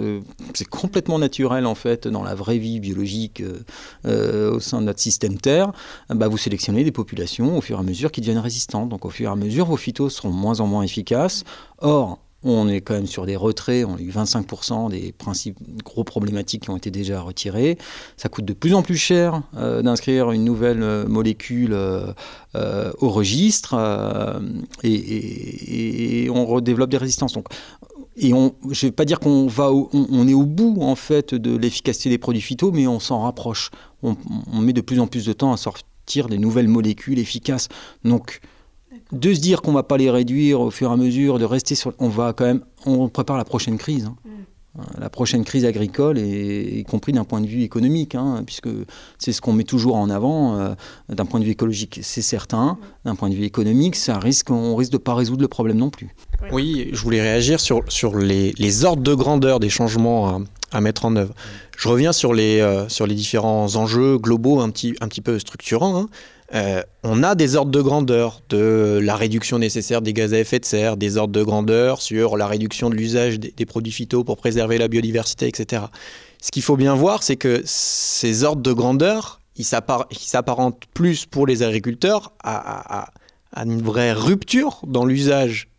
[0.53, 3.43] c'est complètement naturel, en fait, dans la vraie vie biologique
[4.05, 5.71] au sein de notre système Terre.
[6.09, 8.89] Ben, vous sélectionnez des populations au fur et à mesure qui deviennent résistantes.
[8.89, 11.43] Donc, au fur et à mesure, vos phytos seront moins en moins efficaces.
[11.79, 16.03] Or, on est quand même sur des retraits, on a eu 25% des principes gros
[16.03, 17.77] problématiques qui ont été déjà retirés.
[18.17, 22.13] Ça coûte de plus en plus cher euh, d'inscrire une nouvelle euh, molécule euh,
[22.99, 23.75] au registre
[24.83, 27.33] et, on redéveloppe des résistances.
[27.33, 27.47] Donc,
[28.17, 31.33] et on, je ne vais pas dire qu'on va, on, est au bout en fait
[31.33, 33.71] de l'efficacité des produits phyto, mais on s'en rapproche.
[34.03, 34.15] On,
[34.51, 37.69] on, met de plus en plus de temps à sortir des nouvelles molécules efficaces.
[38.03, 38.41] Donc
[39.11, 41.75] de se dire qu'on va pas les réduire au fur et à mesure, de rester
[41.75, 44.05] sur, on va quand même, on prépare la prochaine crise.
[44.05, 44.15] Hein.
[44.25, 44.29] Mm.
[44.99, 48.69] La prochaine crise agricole, et, y compris d'un point de vue économique, hein, puisque
[49.19, 50.73] c'est ce qu'on met toujours en avant, euh,
[51.09, 54.77] d'un point de vue écologique, c'est certain, d'un point de vue économique, ça risque, on
[54.77, 56.15] risque de pas résoudre le problème non plus.
[56.53, 60.39] Oui, je voulais réagir sur, sur les, les ordres de grandeur des changements à,
[60.71, 61.33] à mettre en œuvre.
[61.77, 65.37] Je reviens sur les, euh, sur les différents enjeux globaux un petit, un petit peu
[65.39, 65.97] structurants.
[65.97, 66.09] Hein.
[66.53, 70.59] Euh, on a des ordres de grandeur de la réduction nécessaire des gaz à effet
[70.59, 74.35] de serre, des ordres de grandeur sur la réduction de l'usage des, produits phyto pour
[74.35, 75.83] préserver la biodiversité, etc.
[76.41, 81.47] Ce qu'il faut bien voir, c'est que ces ordres de grandeur, ils s'apparentent plus pour
[81.47, 83.11] les agriculteurs à
[83.55, 85.70] une vraie rupture dans l'usage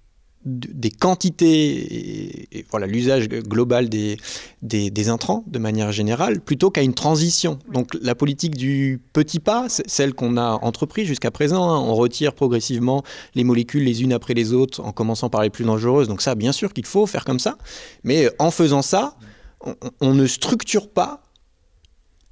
[0.44, 4.16] des quantités et, et voilà l'usage global des,
[4.62, 7.58] des, des, intrants de manière générale plutôt qu'à une transition.
[7.72, 12.34] Donc la politique du petit pas, celle qu'on a entreprise jusqu'à présent, hein, on retire
[12.34, 13.02] progressivement
[13.34, 16.08] les molécules les unes après les autres en commençant par les plus dangereuses.
[16.08, 17.56] Donc ça, bien sûr qu'il faut faire comme ça,
[18.02, 19.16] mais en faisant ça,
[19.64, 21.22] on, on ne structure pas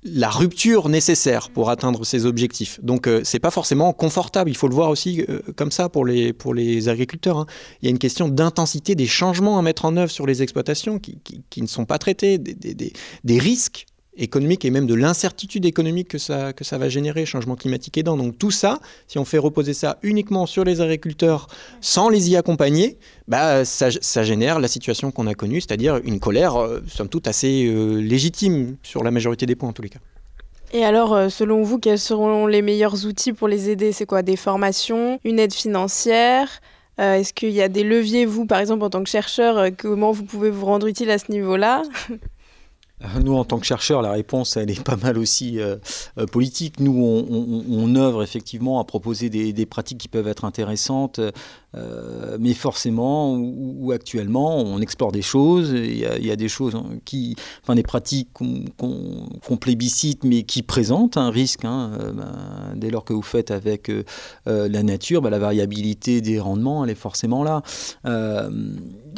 [0.02, 2.80] la rupture nécessaire pour atteindre ces objectifs.
[2.82, 4.50] Donc euh, c'est pas forcément confortable.
[4.50, 7.38] Il faut le voir aussi euh, comme ça pour les pour les agriculteurs.
[7.38, 7.46] Hein.
[7.82, 10.98] Il y a une question d'intensité des changements à mettre en œuvre sur les exploitations
[10.98, 11.18] qui,
[11.50, 12.92] qui, ne sont pas traités, des, des,
[13.24, 13.86] des risques
[14.22, 18.16] économique et même de l'incertitude économique que ça, que ça va générer, changement climatique aidant.
[18.16, 21.48] Donc tout ça, si on fait reposer ça uniquement sur les agriculteurs
[21.80, 22.98] sans les y accompagner,
[23.28, 23.90] bah, ça,
[24.22, 28.76] génère la situation qu'on a connue, c'est-à-dire une colère, euh, somme toute, assez euh, légitime
[28.82, 30.00] sur la majorité des points en tous les cas.
[30.72, 33.90] Et alors, euh, selon vous, quels seront les meilleurs outils pour les aider?
[33.92, 34.22] C'est quoi?
[34.22, 36.60] Des formations Une aide financière?
[37.00, 40.12] Euh, Est-ce qu'il y a des leviers, vous, par exemple, en tant que chercheur, comment
[40.12, 41.82] vous pouvez vous rendre utile à ce niveau-là?
[43.22, 45.76] Nous, en tant que chercheurs, la réponse, elle est pas mal aussi euh,
[46.30, 46.80] politique.
[46.80, 51.20] Nous, on, œuvre effectivement à proposer des, pratiques qui peuvent être intéressantes,
[51.76, 55.70] euh, mais forcément, ou, actuellement, on explore des choses.
[55.70, 60.62] Il y a, des choses qui, enfin, des pratiques qu'on qu qu plébiscite, mais qui
[60.62, 61.64] présentent un risque.
[61.64, 62.32] Hein, euh, ben,
[62.76, 64.04] dès lors que vous faites avec euh,
[64.46, 67.62] la nature, ben, la variabilité des rendements, elle est forcément là.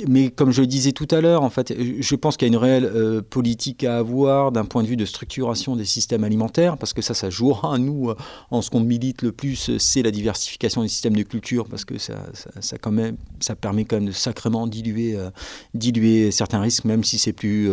[0.09, 2.53] Mais comme je le disais tout à l'heure, en fait, je pense qu'il y a
[2.53, 6.76] une réelle euh, politique à avoir d'un point de vue de structuration des systèmes alimentaires,
[6.76, 8.16] parce que ça, ça jouera nous euh,
[8.51, 11.99] en ce qu'on milite le plus, c'est la diversification des systèmes de culture, parce que
[11.99, 12.14] ça,
[12.61, 15.30] ça, quand même, ça permet quand même de sacrément diluer, euh,
[15.74, 17.70] diluer certains risques, même si c'est plus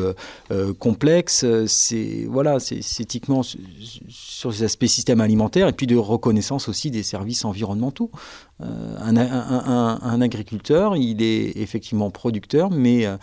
[0.80, 1.46] complexe.
[1.68, 7.04] C'est voilà, c'est éthiquement sur les aspects système alimentaire, et puis de reconnaissance aussi des
[7.04, 8.12] services environnementaux.
[8.62, 13.16] Euh, un, agriculteur, il est effectivement producteur, mais euh,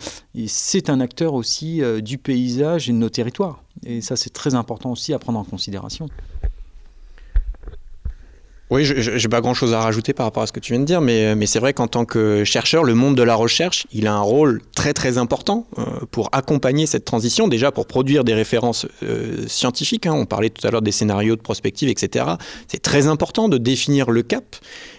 [0.47, 3.61] c'est un acteur aussi euh, du paysage et de nos territoires.
[3.85, 6.07] Et ça, c'est très important aussi à prendre en considération.
[8.69, 10.85] Oui, je n'ai pas grand-chose à rajouter par rapport à ce que tu viens de
[10.85, 14.13] dire, mais, c'est vrai qu'en tant que chercheur, le monde de la recherche, il a
[14.13, 18.85] un rôle très très important euh, pour accompagner cette transition, déjà pour produire des références
[19.03, 20.05] euh, scientifiques.
[20.05, 20.13] Hein.
[20.13, 22.25] on parlait tout à l'heure des scénarios de prospective, etc.
[22.67, 24.57] C'est très important de définir le cap.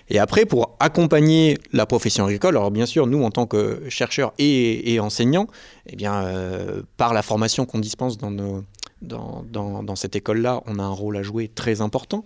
[0.08, 4.32] Et après, pour accompagner la profession agricole, alors bien sûr, nous, en tant que chercheurs
[4.38, 5.46] et, enseignants,
[5.86, 8.64] eh bien, euh, par la formation qu'on dispense dans
[9.94, 12.24] cette école-là, on a un rôle à jouer très important.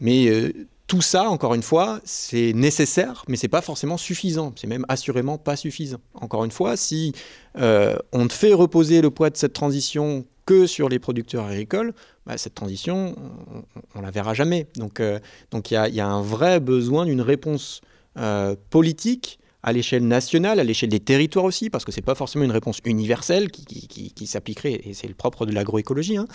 [0.00, 0.52] Mais
[0.92, 4.52] tout ça, encore une fois, c'est nécessaire, mais c'est pas forcément suffisant.
[4.56, 5.96] C'est même assurément pas suffisant.
[6.12, 7.14] Encore une fois, si
[7.56, 11.94] euh, on ne fait reposer le poids de cette transition que sur les producteurs agricoles,
[12.26, 13.16] bah, cette transition,
[13.94, 14.66] on, ne la verra jamais.
[14.76, 15.18] Donc, euh,
[15.50, 17.80] donc il y, a un vrai besoin d'une réponse
[18.18, 22.16] euh, politique à l'échelle nationale, à l'échelle des territoires aussi, parce que ce n'est pas
[22.16, 26.26] forcément une réponse universelle qui, s'appliquerait, et c'est le propre de l'agroécologie, hein,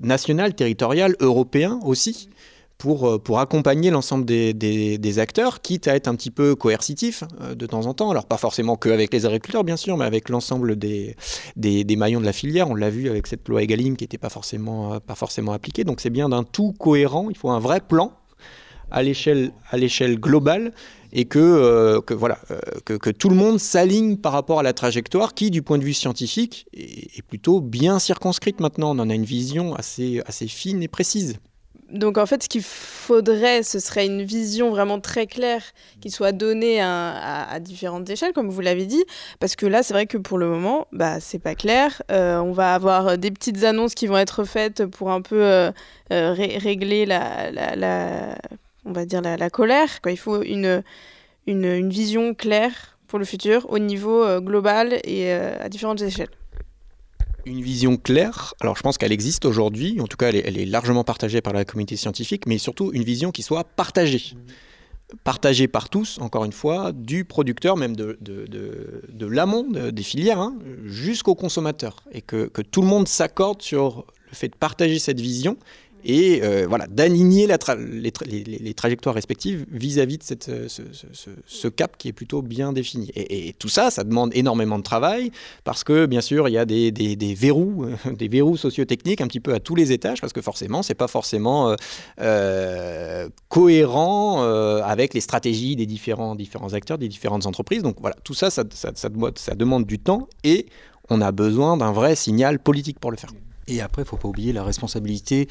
[0.00, 2.28] nationale, territoriale, européen aussi
[2.78, 7.24] pour, euh, pour accompagner l'ensemble des, des, acteurs, quitte à être un petit peu coercitif
[7.40, 8.10] euh, de temps en temps.
[8.10, 11.16] Alors pas forcément qu'avec les agriculteurs, bien sûr, mais avec l'ensemble des,
[11.56, 12.70] des, maillons de la filière.
[12.70, 15.82] On l'a vu avec cette loi Egalim qui n'était pas forcément, euh, pas forcément appliquée.
[15.82, 17.28] Donc c'est bien d'un tout cohérent.
[17.30, 18.12] Il faut un vrai plan
[18.90, 20.72] à l'échelle à l'échelle globale
[21.12, 22.38] et que, que voilà
[22.86, 25.84] que, que, tout le monde s'aligne par rapport à la trajectoire qui du point de
[25.84, 30.48] vue scientifique est, est, plutôt bien circonscrite maintenant on en a une vision assez assez
[30.48, 31.38] fine et précise
[31.90, 35.62] donc en fait, ce qu'il faudrait, ce serait une vision vraiment très claire
[36.00, 39.04] qui soit donnée à, différentes échelles, comme vous l'avez dit,
[39.40, 42.02] parce que là, c'est vrai que pour le moment, bah, c'est pas clair.
[42.10, 45.70] Euh, on va avoir des petites annonces qui vont être faites pour un peu euh,
[46.12, 47.50] euh, régler la,
[48.84, 49.88] on va dire la, colère.
[50.06, 50.82] Il faut une,
[51.46, 56.28] une, une, vision claire pour le futur au niveau global et à différentes échelles
[57.48, 58.54] une vision claire.
[58.60, 61.64] Alors je pense qu'elle existe aujourd'hui, en tout cas elle est, largement partagée par la
[61.64, 64.34] communauté scientifique, mais surtout une vision qui soit partagée.
[65.24, 70.58] Partagée par tous, encore une fois, du producteur, même de, de, l'amont des filières, hein,
[70.84, 72.04] jusqu'au consommateur.
[72.12, 75.56] Et que, que tout le monde s'accorde sur le fait de partager cette vision
[76.04, 82.12] et euh, voilà, d'aligner les, trajectoires respectives vis-à-vis de cette, euh, ce, cap qui est
[82.12, 83.10] plutôt bien défini.
[83.14, 85.30] Et, tout ça, ça demande énormément de travail
[85.64, 89.40] parce que bien sûr, il y a des, des, verrous, des verrous sociotechniques un petit
[89.40, 91.74] peu à tous les étages parce que forcément, c'est pas forcément
[92.20, 94.42] euh, cohérent
[94.82, 97.82] avec les stratégies des différents, différents acteurs, des différentes entreprises.
[97.82, 100.66] Donc voilà, tout ça, ça, ça, ça demande du temps et
[101.10, 103.30] on a besoin d'un vrai signal politique pour le faire.
[103.68, 105.48] Et après, il ne faut pas oublier la responsabilité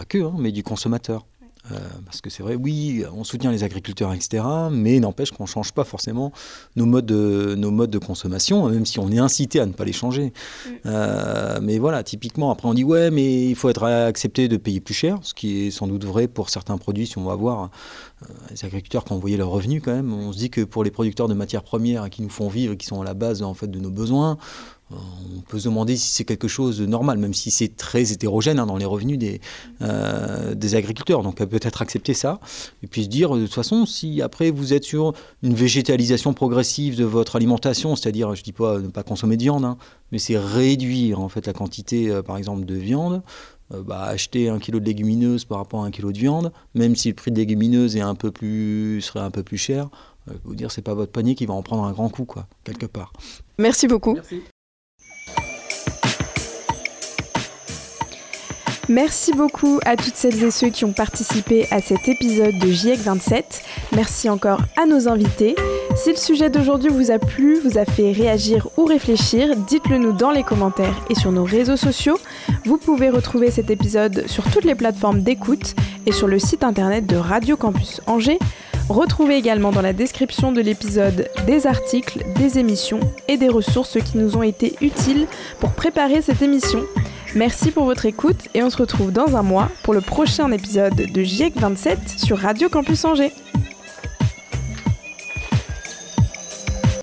[0.00, 1.26] pas que, hein, mais du consommateur.
[1.70, 4.42] Euh, parce que c'est vrai, oui, on soutient les agriculteurs, etc.,
[4.72, 6.32] mais n'empêche qu'on ne change pas forcément
[6.74, 9.84] nos modes, de, nos modes de consommation, même si on est incité à ne pas
[9.84, 10.32] les changer.
[10.32, 10.70] Mm.
[10.86, 14.80] Euh, mais voilà, typiquement, après on dit, ouais, mais il faut être accepté de payer
[14.80, 17.70] plus cher, ce qui est sans doute vrai pour certains produits, si on va voir
[18.22, 20.14] euh, les agriculteurs qui ont envoyé leurs revenus quand même.
[20.14, 22.86] On se dit que pour les producteurs de matières premières qui nous font vivre, qui
[22.86, 24.38] sont à la base en fait, de nos besoins,
[24.90, 28.58] on peut se demander si c'est quelque chose de normal, même si c'est très hétérogène
[28.58, 29.40] hein, dans les revenus des,
[29.82, 31.22] euh, des agriculteurs.
[31.22, 32.40] Donc peut-être accepter ça,
[32.82, 35.12] et puis se dire, de toute façon, si après vous êtes sur
[35.42, 39.42] une végétalisation progressive de votre alimentation, c'est-à-dire, je ne dis pas ne pas consommer de
[39.42, 39.76] viande, hein,
[40.12, 43.22] mais c'est réduire en fait la quantité, euh, par exemple, de viande,
[43.72, 46.96] euh, bah, acheter un kilo de légumineuses par rapport à un kilo de viande, même
[46.96, 49.88] si le prix de légumineuses est un peu plus, serait un peu plus cher,
[50.44, 52.86] vous dire c'est pas votre panier qui va en prendre un grand coup quoi quelque
[52.86, 53.12] part.
[53.58, 54.14] Merci beaucoup.
[54.14, 54.42] Merci.
[58.90, 62.98] Merci beaucoup à toutes celles et ceux qui ont participé à cet épisode de GIEC
[62.98, 63.62] 27.
[63.94, 65.54] Merci encore à nos invités.
[65.94, 70.10] Si le sujet d'aujourd'hui vous a plu, vous a fait réagir ou réfléchir, dites-le nous
[70.10, 72.18] dans les commentaires et sur nos réseaux sociaux.
[72.64, 77.06] Vous pouvez retrouver cet épisode sur toutes les plateformes d'écoute et sur le site internet
[77.06, 78.40] de Radio Campus Angers.
[78.88, 84.18] Retrouvez également dans la description de l'épisode des articles, des émissions et des ressources qui
[84.18, 85.28] nous ont été utiles
[85.60, 86.80] pour préparer cette émission.
[87.36, 90.94] Merci pour votre écoute et on se retrouve dans un mois pour le prochain épisode
[90.94, 93.30] de GIEC 27 sur Radio Campus Angers.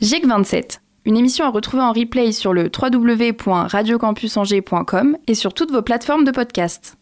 [0.02, 5.82] GIEC 27, une émission à retrouver en replay sur le www.radiocampusangers.com et sur toutes vos
[5.82, 6.98] plateformes de podcast.